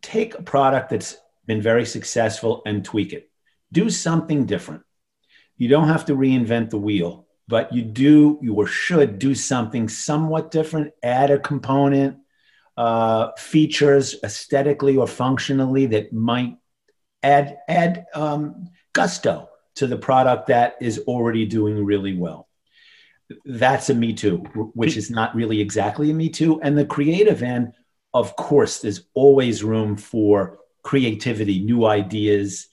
take 0.01 0.35
a 0.35 0.43
product 0.43 0.91
that's 0.91 1.17
been 1.51 1.61
very 1.61 1.85
successful 1.85 2.61
and 2.65 2.85
tweak 2.85 3.11
it. 3.11 3.29
Do 3.73 3.89
something 3.89 4.45
different. 4.45 4.83
You 5.57 5.67
don't 5.67 5.89
have 5.89 6.05
to 6.05 6.15
reinvent 6.15 6.69
the 6.69 6.77
wheel, 6.77 7.27
but 7.49 7.73
you 7.73 7.81
do, 7.81 8.39
you 8.41 8.53
or 8.55 8.67
should 8.67 9.19
do 9.19 9.35
something 9.35 9.89
somewhat 9.89 10.49
different, 10.49 10.93
add 11.03 11.29
a 11.29 11.37
component, 11.37 12.19
uh, 12.77 13.31
features 13.37 14.15
aesthetically 14.23 14.95
or 14.95 15.07
functionally 15.07 15.87
that 15.87 16.13
might 16.13 16.55
add, 17.21 17.57
add 17.67 18.05
um, 18.15 18.69
gusto 18.93 19.49
to 19.75 19.87
the 19.87 19.97
product 19.97 20.47
that 20.47 20.75
is 20.79 20.99
already 20.99 21.45
doing 21.45 21.83
really 21.83 22.15
well. 22.15 22.47
That's 23.43 23.89
a 23.89 23.93
Me 23.93 24.13
Too, 24.13 24.37
which 24.73 24.95
is 24.95 25.11
not 25.11 25.35
really 25.35 25.59
exactly 25.59 26.11
a 26.11 26.13
Me 26.13 26.29
Too. 26.29 26.61
And 26.61 26.77
the 26.77 26.85
creative 26.85 27.43
end, 27.43 27.73
of 28.13 28.37
course, 28.37 28.79
there's 28.79 29.01
always 29.13 29.65
room 29.65 29.97
for 29.97 30.61
creativity, 30.83 31.59
new 31.59 31.85
ideas, 31.85 32.67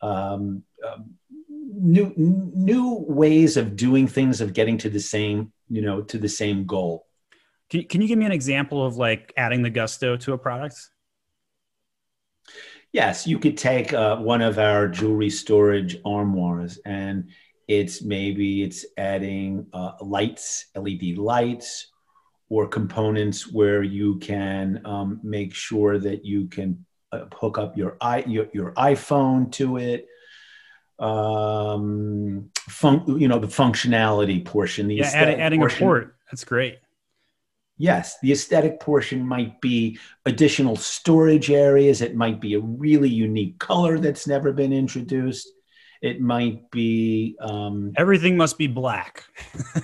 um, 0.00 0.62
um, 0.86 1.14
new 1.50 2.12
new 2.16 3.04
ways 3.08 3.56
of 3.56 3.76
doing 3.76 4.06
things, 4.06 4.40
of 4.40 4.52
getting 4.52 4.78
to 4.78 4.90
the 4.90 5.00
same, 5.00 5.52
you 5.68 5.82
know, 5.82 6.02
to 6.02 6.18
the 6.18 6.28
same 6.28 6.66
goal. 6.66 7.06
Can, 7.70 7.84
can 7.84 8.00
you 8.00 8.08
give 8.08 8.18
me 8.18 8.26
an 8.26 8.32
example 8.32 8.84
of 8.84 8.96
like 8.96 9.32
adding 9.36 9.62
the 9.62 9.70
gusto 9.70 10.16
to 10.16 10.32
a 10.32 10.38
product? 10.38 10.76
Yes, 12.92 13.26
you 13.26 13.38
could 13.38 13.58
take 13.58 13.92
uh, 13.92 14.16
one 14.16 14.40
of 14.40 14.58
our 14.58 14.88
jewelry 14.88 15.28
storage 15.28 15.98
armoires 16.06 16.78
and 16.86 17.28
it's 17.68 18.02
maybe 18.02 18.62
it's 18.62 18.86
adding 18.96 19.66
uh, 19.74 19.92
lights, 20.00 20.68
LED 20.74 21.18
lights, 21.18 21.88
or 22.48 22.66
components 22.66 23.52
where 23.52 23.82
you 23.82 24.16
can 24.16 24.80
um, 24.86 25.20
make 25.22 25.54
sure 25.54 25.98
that 25.98 26.24
you 26.24 26.48
can 26.48 26.86
hook 27.12 27.58
up 27.58 27.76
your, 27.76 27.96
i 28.00 28.22
your, 28.24 28.48
your 28.52 28.72
iPhone 28.72 29.50
to 29.52 29.76
it. 29.78 30.06
Um, 30.98 32.50
fun, 32.68 33.20
you 33.20 33.28
know, 33.28 33.38
the 33.38 33.46
functionality 33.46 34.44
portion. 34.44 34.88
The 34.88 34.96
yeah, 34.96 35.10
adding, 35.14 35.40
adding 35.40 35.60
portion. 35.60 35.78
a 35.78 35.86
port. 35.86 36.16
That's 36.30 36.44
great. 36.44 36.78
Yes, 37.78 38.18
the 38.20 38.32
aesthetic 38.32 38.80
portion 38.80 39.24
might 39.24 39.60
be 39.60 39.98
additional 40.26 40.74
storage 40.74 41.50
areas. 41.50 42.02
It 42.02 42.16
might 42.16 42.40
be 42.40 42.54
a 42.54 42.60
really 42.60 43.08
unique 43.08 43.60
color 43.60 44.00
that's 44.00 44.26
never 44.26 44.52
been 44.52 44.72
introduced. 44.72 45.48
It 46.00 46.20
might 46.20 46.70
be 46.70 47.36
um, 47.40 47.92
everything 47.96 48.36
must 48.36 48.56
be 48.56 48.68
black. 48.68 49.24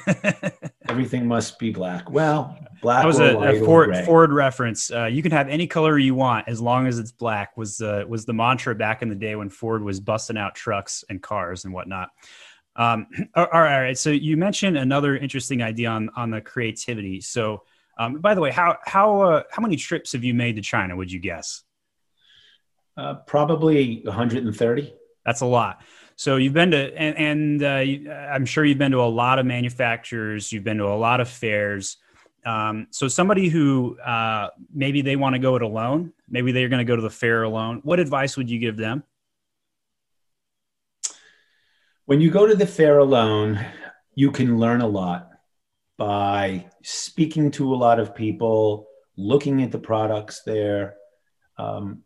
everything 0.89 1.27
must 1.27 1.59
be 1.59 1.71
black. 1.71 2.09
Well, 2.09 2.57
black. 2.83 3.03
That 3.03 3.07
was 3.07 3.19
a, 3.19 3.37
a 3.37 3.65
Ford, 3.65 3.97
Ford 4.05 4.33
reference. 4.33 4.93
Uh, 4.93 5.07
you 5.07 5.23
can 5.23 5.33
have 5.33 5.49
any 5.49 5.67
color 5.67 5.99
you 5.99 6.15
want 6.15 6.49
as 6.49 6.61
long 6.61 6.87
as 6.87 7.01
it's 7.01 7.11
black. 7.11 7.57
Was 7.57 7.81
uh, 7.81 8.05
was 8.07 8.25
the 8.25 8.33
mantra 8.33 8.75
back 8.77 9.03
in 9.03 9.09
the 9.09 9.17
day 9.17 9.35
when 9.35 9.51
Ford 9.51 9.83
was 9.83 9.99
busting 9.99 10.37
out 10.37 10.55
trucks 10.55 11.05
and 11.09 11.21
cars 11.21 11.65
and 11.65 11.75
whatnot. 11.75 12.11
Um, 12.77 13.07
all 13.35 13.47
right, 13.47 13.75
all 13.75 13.83
right. 13.83 13.99
So 13.99 14.11
you 14.11 14.37
mentioned 14.37 14.77
another 14.77 15.17
interesting 15.17 15.63
idea 15.63 15.89
on 15.89 16.11
on 16.15 16.31
the 16.31 16.41
creativity. 16.41 17.21
So 17.21 17.65
um, 17.99 18.21
by 18.21 18.35
the 18.35 18.41
way, 18.41 18.51
how 18.51 18.79
how 18.85 19.21
uh, 19.23 19.43
how 19.51 19.63
many 19.63 19.77
trips 19.77 20.13
have 20.13 20.25
you 20.25 20.35
made 20.35 20.57
to 20.57 20.63
China? 20.63 20.97
Would 20.97 21.11
you 21.11 21.19
guess? 21.19 21.63
Uh, 22.97 23.15
probably 23.27 24.03
130. 24.05 24.95
That's 25.25 25.41
a 25.41 25.47
lot. 25.47 25.83
So 26.17 26.37
you've 26.37 26.53
been 26.53 26.71
to, 26.71 26.97
and, 26.97 27.63
and 27.63 28.09
uh, 28.09 28.13
I'm 28.33 28.47
sure 28.47 28.65
you've 28.65 28.79
been 28.79 28.93
to 28.93 29.03
a 29.03 29.07
lot 29.09 29.39
of 29.39 29.47
manufacturers. 29.47 30.53
You've 30.53 30.65
been 30.65 30.79
to 30.79 30.87
a 30.87 30.97
lot 30.97 31.21
of 31.21 31.29
fairs. 31.29 31.97
Um, 32.47 32.89
so 32.91 33.09
somebody 33.09 33.49
who 33.49 33.99
uh, 34.01 34.51
maybe 34.73 35.03
they 35.03 35.17
want 35.17 35.35
to 35.35 35.39
go 35.39 35.57
it 35.57 35.63
alone, 35.63 36.13
maybe 36.29 36.53
they're 36.53 36.69
going 36.69 36.79
to 36.79 36.85
go 36.85 36.97
to 36.97 37.03
the 37.03 37.11
fair 37.11 37.43
alone. 37.43 37.81
What 37.85 38.01
advice 38.01 38.37
would 38.37 38.51
you 38.51 38.59
give 38.59 38.77
them? 38.77 39.03
When 42.07 42.21
you 42.21 42.31
go 42.31 42.47
to 42.47 42.55
the 42.55 42.67
fair 42.67 42.99
alone, 42.99 43.65
you 44.15 44.31
can 44.31 44.59
learn 44.59 44.83
a 44.83 44.87
lot 44.87 45.31
by 45.97 46.67
speaking 46.83 47.51
to 47.53 47.73
a 47.73 47.77
lot 47.77 47.99
of 47.99 48.15
people, 48.15 48.89
looking 49.17 49.63
at 49.63 49.73
the 49.73 49.79
products 49.79 50.43
there, 50.45 50.97
um, 51.57 52.03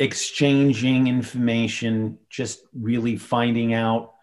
exchanging 0.00 1.06
information, 1.06 2.18
just 2.30 2.60
really 2.72 3.16
finding 3.16 3.74
out 3.74 4.14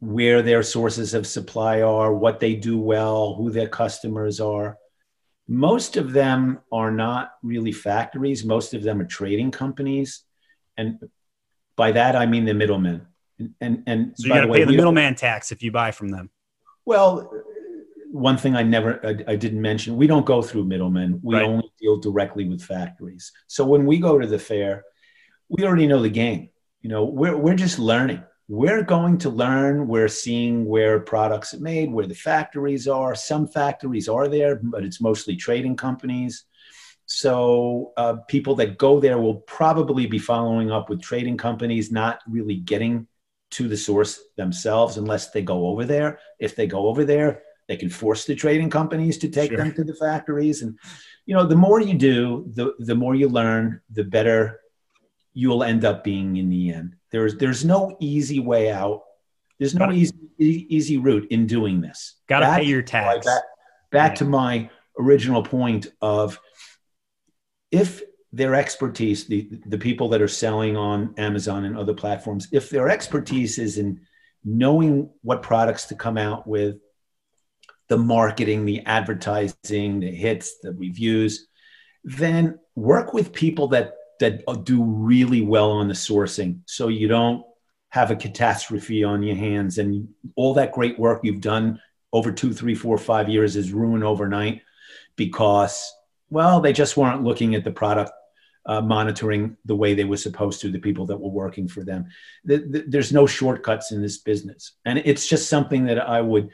where 0.00 0.42
their 0.42 0.64
sources 0.64 1.14
of 1.14 1.26
supply 1.26 1.80
are, 1.80 2.12
what 2.12 2.40
they 2.40 2.56
do 2.56 2.76
well, 2.76 3.34
who 3.34 3.50
their 3.50 3.68
customers 3.68 4.40
are. 4.40 4.76
Most 5.46 5.96
of 5.96 6.12
them 6.12 6.58
are 6.72 6.90
not 6.90 7.32
really 7.42 7.72
factories, 7.72 8.44
most 8.44 8.74
of 8.74 8.82
them 8.82 9.00
are 9.00 9.06
trading 9.06 9.52
companies. 9.52 10.24
And 10.76 10.98
by 11.76 11.92
that, 11.92 12.16
I 12.16 12.26
mean 12.26 12.44
the 12.44 12.54
middlemen. 12.54 13.06
And, 13.38 13.54
and, 13.60 13.82
and 13.86 14.14
so 14.16 14.26
you 14.26 14.34
got 14.34 14.46
to 14.46 14.52
pay 14.52 14.64
the 14.64 14.72
middleman 14.72 15.14
tax 15.14 15.52
if 15.52 15.62
you 15.62 15.70
buy 15.70 15.92
from 15.92 16.08
them. 16.08 16.30
Well, 16.84 17.30
one 18.10 18.36
thing 18.36 18.56
I 18.56 18.62
never 18.62 19.04
I, 19.06 19.32
I, 19.32 19.36
didn't 19.36 19.60
mention, 19.60 19.96
we 19.96 20.06
don't 20.06 20.26
go 20.26 20.42
through 20.42 20.64
middlemen. 20.64 21.20
We 21.22 21.36
right. 21.36 21.44
only 21.44 21.72
deal 21.80 21.98
directly 21.98 22.48
with 22.48 22.62
factories. 22.62 23.32
So 23.46 23.64
when 23.64 23.86
we 23.86 23.98
go 23.98 24.18
to 24.18 24.26
the 24.26 24.38
fair, 24.38 24.84
we 25.48 25.64
already 25.64 25.86
know 25.86 26.02
the 26.02 26.10
game. 26.10 26.50
You 26.82 26.90
know, 26.90 27.04
we're 27.04 27.36
we're 27.36 27.54
just 27.54 27.78
learning. 27.78 28.22
We're 28.48 28.82
going 28.82 29.18
to 29.18 29.30
learn. 29.30 29.86
We're 29.86 30.08
seeing 30.08 30.66
where 30.66 30.98
products 30.98 31.54
are 31.54 31.60
made, 31.60 31.92
where 31.92 32.06
the 32.06 32.14
factories 32.14 32.88
are. 32.88 33.14
Some 33.14 33.46
factories 33.46 34.08
are 34.08 34.26
there, 34.26 34.56
but 34.56 34.84
it's 34.84 35.00
mostly 35.00 35.36
trading 35.36 35.76
companies. 35.76 36.44
So 37.06 37.92
uh, 37.96 38.14
people 38.28 38.56
that 38.56 38.78
go 38.78 38.98
there 38.98 39.18
will 39.18 39.36
probably 39.36 40.06
be 40.06 40.18
following 40.18 40.70
up 40.70 40.88
with 40.88 41.00
trading 41.00 41.36
companies, 41.36 41.92
not 41.92 42.20
really 42.28 42.56
getting 42.56 43.06
to 43.52 43.68
the 43.68 43.76
source 43.76 44.20
themselves 44.36 44.96
unless 44.96 45.30
they 45.30 45.42
go 45.42 45.66
over 45.66 45.84
there. 45.84 46.18
If 46.38 46.56
they 46.56 46.66
go 46.66 46.88
over 46.88 47.04
there, 47.04 47.42
they 47.70 47.76
can 47.76 47.88
force 47.88 48.24
the 48.24 48.34
trading 48.34 48.68
companies 48.68 49.16
to 49.16 49.28
take 49.28 49.52
sure. 49.52 49.58
them 49.58 49.72
to 49.72 49.84
the 49.84 49.94
factories. 49.94 50.62
And, 50.62 50.76
you 51.24 51.36
know, 51.36 51.46
the 51.46 51.54
more 51.54 51.80
you 51.80 51.94
do, 51.94 52.50
the, 52.52 52.74
the 52.80 52.96
more 52.96 53.14
you 53.14 53.28
learn, 53.28 53.80
the 53.92 54.02
better 54.02 54.58
you'll 55.34 55.62
end 55.62 55.84
up 55.84 56.02
being 56.02 56.36
in 56.36 56.50
the 56.50 56.72
end. 56.72 56.96
There's, 57.12 57.36
there's 57.36 57.64
no 57.64 57.96
easy 58.00 58.40
way 58.40 58.72
out. 58.72 59.02
There's 59.60 59.76
no 59.76 59.92
easy, 59.92 60.16
easy 60.36 60.96
route 60.96 61.28
in 61.30 61.46
doing 61.46 61.80
this. 61.80 62.16
Got 62.28 62.40
to 62.40 62.56
pay 62.56 62.64
your 62.64 62.82
tax. 62.82 63.24
Back, 63.24 63.42
back 63.92 64.10
yeah. 64.10 64.16
to 64.16 64.24
my 64.24 64.70
original 64.98 65.44
point 65.44 65.92
of 66.02 66.40
if 67.70 68.02
their 68.32 68.56
expertise, 68.56 69.26
the, 69.26 69.48
the 69.66 69.78
people 69.78 70.08
that 70.08 70.20
are 70.20 70.26
selling 70.26 70.76
on 70.76 71.14
Amazon 71.18 71.66
and 71.66 71.78
other 71.78 71.94
platforms, 71.94 72.48
if 72.50 72.68
their 72.68 72.88
expertise 72.88 73.58
is 73.58 73.78
in 73.78 74.00
knowing 74.44 75.08
what 75.22 75.42
products 75.42 75.86
to 75.86 75.94
come 75.94 76.18
out 76.18 76.48
with, 76.48 76.80
the 77.90 77.98
marketing, 77.98 78.64
the 78.64 78.80
advertising, 78.86 79.98
the 79.98 80.10
hits, 80.10 80.60
the 80.62 80.72
reviews, 80.72 81.48
then 82.04 82.58
work 82.76 83.12
with 83.12 83.32
people 83.32 83.68
that 83.68 83.94
that 84.20 84.42
do 84.64 84.82
really 84.82 85.40
well 85.40 85.70
on 85.72 85.88
the 85.88 85.94
sourcing 85.94 86.60
so 86.66 86.88
you 86.88 87.08
don't 87.08 87.42
have 87.88 88.10
a 88.10 88.16
catastrophe 88.16 89.02
on 89.02 89.22
your 89.22 89.34
hands 89.34 89.78
and 89.78 90.06
all 90.36 90.54
that 90.54 90.72
great 90.72 90.98
work 90.98 91.20
you've 91.24 91.40
done 91.40 91.80
over 92.12 92.30
two, 92.30 92.52
three, 92.52 92.74
four, 92.74 92.98
five 92.98 93.28
years 93.28 93.56
is 93.56 93.72
ruined 93.72 94.04
overnight 94.04 94.60
because, 95.16 95.92
well, 96.28 96.60
they 96.60 96.72
just 96.72 96.96
weren't 96.96 97.24
looking 97.24 97.54
at 97.54 97.64
the 97.64 97.70
product 97.70 98.12
uh, 98.66 98.80
monitoring 98.80 99.56
the 99.64 99.74
way 99.74 99.94
they 99.94 100.04
were 100.04 100.16
supposed 100.16 100.60
to, 100.60 100.70
the 100.70 100.78
people 100.78 101.06
that 101.06 101.16
were 101.16 101.30
working 101.30 101.66
for 101.66 101.82
them. 101.82 102.06
The, 102.44 102.58
the, 102.58 102.84
there's 102.86 103.12
no 103.12 103.26
shortcuts 103.26 103.90
in 103.90 104.02
this 104.02 104.18
business. 104.18 104.72
And 104.84 104.98
it's 104.98 105.26
just 105.26 105.48
something 105.48 105.86
that 105.86 105.98
I 105.98 106.20
would 106.20 106.50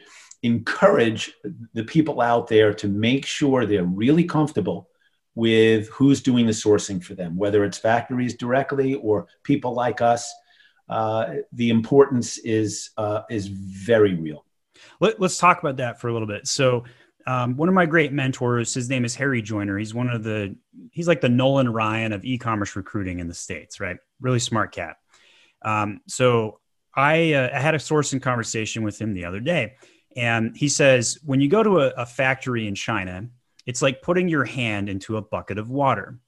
encourage 0.46 1.32
the 1.74 1.84
people 1.84 2.20
out 2.20 2.48
there 2.48 2.72
to 2.74 2.88
make 2.88 3.26
sure 3.26 3.66
they're 3.66 3.84
really 3.84 4.24
comfortable 4.24 4.88
with 5.34 5.88
who's 5.88 6.22
doing 6.22 6.46
the 6.46 6.52
sourcing 6.52 7.02
for 7.02 7.14
them, 7.14 7.36
whether 7.36 7.64
it's 7.64 7.78
factories 7.78 8.34
directly 8.34 8.94
or 8.94 9.26
people 9.42 9.74
like 9.74 10.00
us. 10.00 10.32
Uh, 10.88 11.34
the 11.52 11.70
importance 11.70 12.38
is 12.38 12.90
uh, 12.96 13.22
is 13.28 13.48
very 13.48 14.14
real. 14.14 14.44
Let, 15.00 15.20
us 15.20 15.36
talk 15.36 15.60
about 15.60 15.76
that 15.78 16.00
for 16.00 16.08
a 16.08 16.12
little 16.12 16.28
bit. 16.28 16.46
So, 16.46 16.84
um, 17.26 17.56
one 17.56 17.68
of 17.68 17.74
my 17.74 17.86
great 17.86 18.12
mentors, 18.12 18.72
his 18.72 18.88
name 18.88 19.04
is 19.04 19.14
Harry 19.16 19.42
Joyner. 19.42 19.76
He's 19.76 19.92
one 19.92 20.08
of 20.08 20.22
the 20.22 20.56
he's 20.92 21.08
like 21.08 21.20
the 21.20 21.28
Nolan 21.28 21.72
Ryan 21.72 22.12
of 22.12 22.24
e-commerce 22.24 22.76
recruiting 22.76 23.18
in 23.18 23.28
the 23.28 23.34
states, 23.34 23.80
right? 23.80 23.96
Really 24.20 24.38
smart 24.38 24.72
cat. 24.72 24.96
Um, 25.62 26.00
so 26.06 26.60
I, 26.94 27.34
uh, 27.34 27.50
I 27.52 27.60
had 27.60 27.74
a 27.74 27.78
sourcing 27.78 28.22
conversation 28.22 28.82
with 28.82 28.98
him 28.98 29.12
the 29.12 29.26
other 29.26 29.40
day, 29.40 29.74
and 30.16 30.56
he 30.56 30.68
says, 30.68 31.18
when 31.24 31.40
you 31.40 31.48
go 31.48 31.62
to 31.62 31.80
a, 31.80 31.88
a 31.90 32.06
factory 32.06 32.66
in 32.66 32.74
China, 32.74 33.28
it's 33.66 33.82
like 33.82 34.02
putting 34.02 34.28
your 34.28 34.44
hand 34.44 34.88
into 34.88 35.16
a 35.16 35.22
bucket 35.22 35.58
of 35.58 35.68
water. 35.70 36.18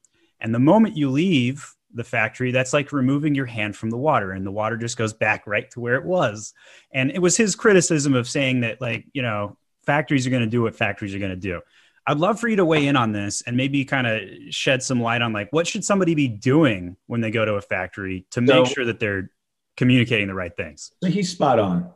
And 0.41 0.55
the 0.55 0.59
moment 0.59 0.97
you 0.97 1.11
leave 1.11 1.75
the 1.93 2.05
factory, 2.05 2.53
that's 2.53 2.73
like 2.73 2.93
removing 2.93 3.35
your 3.35 3.47
hand 3.47 3.77
from 3.77 3.91
the 3.91 3.97
water, 3.97 4.33
and 4.33 4.45
the 4.45 4.51
water 4.51 4.77
just 4.77 4.97
goes 4.97 5.13
back 5.13 5.47
right 5.47 5.71
to 5.71 5.81
where 5.81 5.95
it 5.95 6.05
was. 6.05 6.53
And 6.93 7.11
it 7.11 7.21
was 7.21 7.37
his 7.37 7.57
criticism 7.57 8.15
of 8.15 8.29
saying 8.29 8.61
that, 8.61 8.81
like, 8.81 9.07
you 9.15 9.23
know, 9.23 9.57
factories 9.87 10.27
are 10.27 10.31
going 10.31 10.43
to 10.43 10.49
do 10.49 10.63
what 10.63 10.77
factories 10.77 11.15
are 11.15 11.19
going 11.19 11.31
to 11.31 11.37
do. 11.37 11.61
I'd 12.07 12.19
love 12.19 12.41
for 12.41 12.49
you 12.49 12.57
to 12.57 12.65
weigh 12.65 12.87
in 12.87 12.97
on 12.97 13.13
this 13.13 13.43
and 13.43 13.57
maybe 13.57 13.85
kind 13.85 14.07
of 14.07 14.21
shed 14.51 14.83
some 14.83 15.01
light 15.01 15.21
on 15.21 15.35
like 15.35 15.49
what 15.51 15.67
should 15.67 15.85
somebody 15.85 16.15
be 16.15 16.27
doing 16.27 16.97
when 17.07 17.21
they 17.21 17.31
go 17.31 17.45
to 17.45 17.55
a 17.55 17.61
factory 17.61 18.27
to 18.31 18.41
make 18.41 18.51
so, 18.51 18.65
sure 18.65 18.85
that 18.87 18.99
they're 18.99 19.31
communicating 19.77 20.27
the 20.27 20.35
right 20.35 20.57
things. 20.57 20.91
So 21.03 21.11
he's 21.11 21.31
spot 21.31 21.59
on. 21.59 21.91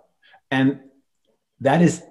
And 0.51 0.81
that 1.63 1.83
is 1.83 2.03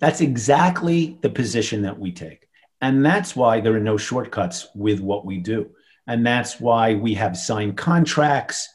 that's 0.00 0.20
exactly 0.20 1.18
the 1.22 1.30
position 1.30 1.82
that 1.82 1.98
we 1.98 2.12
take. 2.12 2.48
And 2.80 3.04
that's 3.04 3.34
why 3.34 3.60
there 3.60 3.74
are 3.74 3.80
no 3.80 3.96
shortcuts 3.96 4.68
with 4.74 5.00
what 5.00 5.24
we 5.24 5.38
do. 5.38 5.70
And 6.06 6.24
that's 6.24 6.60
why 6.60 6.94
we 6.94 7.14
have 7.14 7.36
signed 7.36 7.76
contracts 7.76 8.68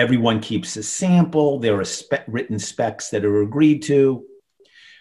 Everyone 0.00 0.40
keeps 0.40 0.76
a 0.78 0.82
sample. 0.82 1.58
There 1.58 1.78
are 1.78 1.84
spe- 1.84 2.26
written 2.26 2.58
specs 2.58 3.10
that 3.10 3.24
are 3.24 3.42
agreed 3.42 3.82
to. 3.82 4.24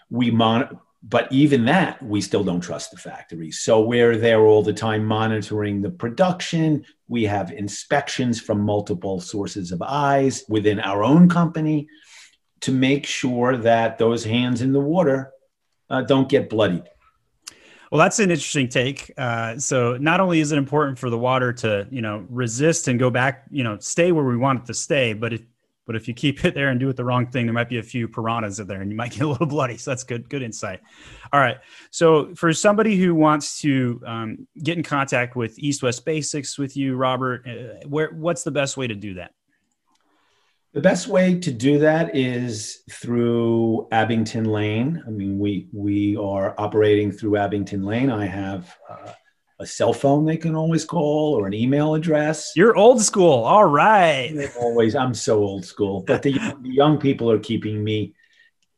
We 0.10 0.30
mon- 0.30 0.80
but 1.02 1.32
even 1.32 1.63
that, 1.65 2.04
we 2.04 2.19
still 2.19 2.43
don't 2.43 2.60
trust 2.60 2.91
the 2.91 2.97
factories. 2.97 3.60
So 3.60 3.80
we're 3.80 4.17
there 4.17 4.41
all 4.41 4.62
the 4.62 4.73
time 4.73 5.06
monitoring 5.06 5.82
the 5.82 5.91
production. 5.91 6.84
We 7.08 7.23
have 7.23 7.54
inspections 7.54 8.41
from 8.41 8.60
multiple 8.60 9.21
sources 9.21 9.71
of 9.71 9.82
eyes 9.82 10.43
within 10.49 10.82
our 10.82 11.02
own 11.02 11.30
company 11.30 11.88
to 12.61 12.71
make 12.71 13.05
sure 13.05 13.57
that 13.57 13.97
those 13.97 14.23
hands 14.23 14.61
in 14.61 14.71
the 14.73 14.79
water 14.79 15.31
uh, 15.89 16.01
don't 16.01 16.29
get 16.29 16.49
bloodied. 16.49 16.83
Well, 17.91 17.99
that's 17.99 18.19
an 18.19 18.29
interesting 18.29 18.69
take. 18.69 19.11
Uh, 19.17 19.57
so 19.57 19.97
not 19.97 20.19
only 20.19 20.39
is 20.41 20.51
it 20.51 20.57
important 20.57 20.99
for 20.99 21.09
the 21.09 21.17
water 21.17 21.51
to, 21.53 21.87
you 21.89 22.01
know, 22.01 22.25
resist 22.29 22.87
and 22.87 22.99
go 22.99 23.09
back, 23.09 23.45
you 23.49 23.63
know, 23.63 23.79
stay 23.79 24.11
where 24.11 24.25
we 24.25 24.37
want 24.37 24.61
it 24.61 24.65
to 24.67 24.73
stay, 24.73 25.13
but 25.13 25.33
if 25.33 25.41
but 25.87 25.95
if 25.95 26.07
you 26.07 26.13
keep 26.13 26.45
it 26.45 26.53
there 26.53 26.69
and 26.69 26.79
do 26.79 26.87
it 26.89 26.95
the 26.95 27.03
wrong 27.03 27.25
thing, 27.25 27.47
there 27.47 27.53
might 27.53 27.67
be 27.67 27.79
a 27.79 27.83
few 27.83 28.07
piranhas 28.07 28.59
in 28.59 28.67
there, 28.67 28.79
and 28.79 28.91
you 28.91 28.95
might 28.95 29.09
get 29.09 29.21
a 29.21 29.27
little 29.27 29.47
bloody. 29.47 29.75
So 29.75 29.89
that's 29.89 30.03
good, 30.03 30.29
good 30.29 30.43
insight. 30.43 30.81
All 31.33 31.39
right. 31.39 31.57
So 31.89 32.35
for 32.35 32.53
somebody 32.53 32.95
who 32.95 33.15
wants 33.15 33.59
to 33.61 33.99
um, 34.05 34.47
get 34.61 34.77
in 34.77 34.83
contact 34.83 35.35
with 35.35 35.57
East 35.57 35.81
West 35.81 36.05
Basics 36.05 36.59
with 36.59 36.77
you, 36.77 36.95
Robert, 36.95 37.43
uh, 37.47 37.87
where 37.87 38.11
what's 38.11 38.43
the 38.43 38.51
best 38.51 38.77
way 38.77 38.85
to 38.85 38.93
do 38.93 39.15
that? 39.15 39.31
The 40.73 40.82
best 40.82 41.08
way 41.08 41.39
to 41.39 41.51
do 41.51 41.79
that 41.79 42.15
is 42.15 42.84
through 42.91 43.88
Abington 43.91 44.45
Lane. 44.45 45.01
I 45.05 45.10
mean, 45.10 45.39
we 45.39 45.67
we 45.73 46.15
are 46.15 46.53
operating 46.60 47.12
through 47.12 47.38
Abington 47.38 47.84
Lane. 47.84 48.12
I 48.12 48.27
have 48.27 48.71
uh, 48.88 49.13
a 49.60 49.65
cell 49.65 49.93
phone 49.93 50.25
they 50.25 50.38
can 50.38 50.55
always 50.55 50.86
call 50.86 51.34
or 51.34 51.47
an 51.47 51.55
email 51.55 51.95
address. 51.95 52.51
You're 52.55 52.77
old 52.77 53.01
school. 53.01 53.43
All 53.45 53.65
right. 53.65 54.49
Always, 54.60 54.95
I'm 54.95 55.15
so 55.15 55.39
old 55.39 55.65
school, 55.65 56.01
but 56.01 56.21
the, 56.21 56.34
the 56.34 56.69
young 56.69 56.99
people 56.99 57.32
are 57.32 57.39
keeping 57.39 57.84
me 57.84 58.13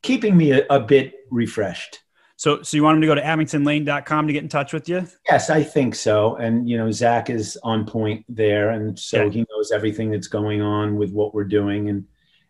keeping 0.02 0.38
me 0.38 0.52
a, 0.52 0.66
a 0.70 0.80
bit 0.80 1.14
refreshed. 1.30 2.00
So, 2.42 2.64
so 2.64 2.76
you 2.76 2.82
want 2.82 2.96
them 2.96 3.02
to 3.02 3.08
go 3.08 3.14
to 3.14 3.22
abingtonlane.com 3.22 4.26
to 4.26 4.34
get 4.34 4.42
in 4.42 4.50
touch 4.50 4.74
with 4.74 4.90
you? 4.90 5.08
Yes, 5.30 5.52
I 5.52 5.62
think 5.62 5.94
so. 5.94 6.38
And, 6.38 6.68
you 6.68 6.76
know, 6.76 6.90
Zach 6.90 7.30
is 7.30 7.56
on 7.62 7.86
point 7.86 8.26
there. 8.28 8.72
And 8.72 8.98
so 8.98 9.26
yeah. 9.26 9.30
he 9.30 9.46
knows 9.52 9.72
everything 9.72 10.10
that's 10.10 10.26
going 10.26 10.60
on 10.60 10.96
with 10.96 11.12
what 11.12 11.36
we're 11.36 11.44
doing. 11.44 11.90
And, 11.90 12.08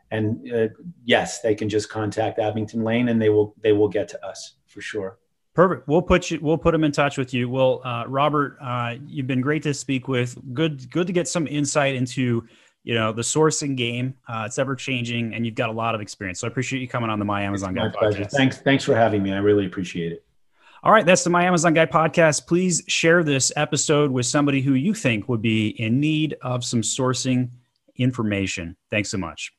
and 0.09 0.49
uh, 0.49 0.67
yes, 1.03 1.41
they 1.41 1.55
can 1.55 1.67
just 1.67 1.89
contact 1.89 2.39
Abington 2.39 2.85
Lane 2.85 3.09
and 3.09 3.21
they 3.21 3.27
will, 3.27 3.53
they 3.61 3.73
will 3.73 3.89
get 3.89 4.07
to 4.07 4.25
us 4.25 4.53
for 4.65 4.79
sure. 4.79 5.17
Perfect. 5.55 5.89
We'll 5.89 6.01
put 6.01 6.31
you. 6.31 6.39
We'll 6.41 6.57
put 6.57 6.71
them 6.71 6.85
in 6.85 6.93
touch 6.93 7.17
with 7.17 7.33
you. 7.33 7.49
Well, 7.49 7.81
uh, 7.83 8.05
Robert, 8.07 8.59
uh, 8.61 8.95
you've 9.05 9.27
been 9.27 9.41
great 9.41 9.63
to 9.63 9.73
speak 9.73 10.07
with. 10.07 10.37
Good, 10.53 10.89
good 10.89 11.07
to 11.07 11.11
get 11.11 11.27
some 11.27 11.47
insight 11.47 11.95
into 11.95 12.47
you 12.83 12.95
know 12.95 13.11
the 13.11 13.21
sourcing 13.21 13.75
game 13.75 14.15
uh, 14.27 14.43
it's 14.45 14.57
ever 14.57 14.75
changing 14.75 15.33
and 15.33 15.45
you've 15.45 15.55
got 15.55 15.69
a 15.69 15.73
lot 15.73 15.95
of 15.95 16.01
experience. 16.01 16.39
So 16.39 16.47
i 16.47 16.49
appreciate 16.49 16.79
you 16.79 16.87
coming 16.87 17.09
on 17.09 17.19
the 17.19 17.25
my 17.25 17.43
amazon 17.43 17.73
guy 17.73 17.89
podcast. 17.89 18.31
Thanks 18.31 18.57
thanks 18.59 18.83
for 18.83 18.95
having 18.95 19.23
me. 19.23 19.33
I 19.33 19.37
really 19.37 19.65
appreciate 19.65 20.11
it. 20.11 20.23
All 20.83 20.91
right 20.91 21.05
that's 21.05 21.23
the 21.23 21.29
my 21.29 21.43
amazon 21.43 21.73
guy 21.73 21.85
podcast. 21.85 22.47
Please 22.47 22.83
share 22.87 23.23
this 23.23 23.51
episode 23.55 24.11
with 24.11 24.25
somebody 24.25 24.61
who 24.61 24.73
you 24.73 24.93
think 24.93 25.29
would 25.29 25.41
be 25.41 25.69
in 25.69 25.99
need 25.99 26.35
of 26.41 26.63
some 26.63 26.81
sourcing 26.81 27.49
information. 27.97 28.75
Thanks 28.89 29.09
so 29.09 29.17
much 29.17 29.53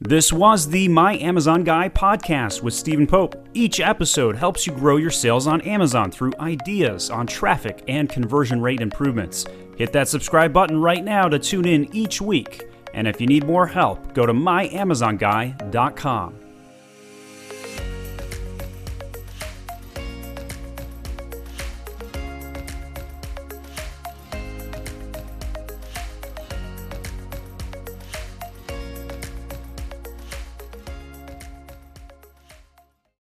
this 0.00 0.32
was 0.32 0.68
the 0.68 0.88
My 0.88 1.16
Amazon 1.18 1.62
Guy 1.64 1.88
podcast 1.88 2.62
with 2.62 2.74
Stephen 2.74 3.06
Pope. 3.06 3.48
Each 3.54 3.80
episode 3.80 4.36
helps 4.36 4.66
you 4.66 4.74
grow 4.74 4.96
your 4.96 5.10
sales 5.10 5.46
on 5.46 5.62
Amazon 5.62 6.10
through 6.10 6.34
ideas 6.38 7.08
on 7.08 7.26
traffic 7.26 7.82
and 7.88 8.06
conversion 8.08 8.60
rate 8.60 8.82
improvements. 8.82 9.46
Hit 9.76 9.92
that 9.94 10.08
subscribe 10.08 10.52
button 10.52 10.80
right 10.80 11.02
now 11.02 11.28
to 11.28 11.38
tune 11.38 11.66
in 11.66 11.94
each 11.94 12.20
week. 12.20 12.68
And 12.94 13.08
if 13.08 13.20
you 13.20 13.26
need 13.26 13.46
more 13.46 13.66
help, 13.66 14.14
go 14.14 14.26
to 14.26 14.32
myamazonguy.com. 14.32 16.45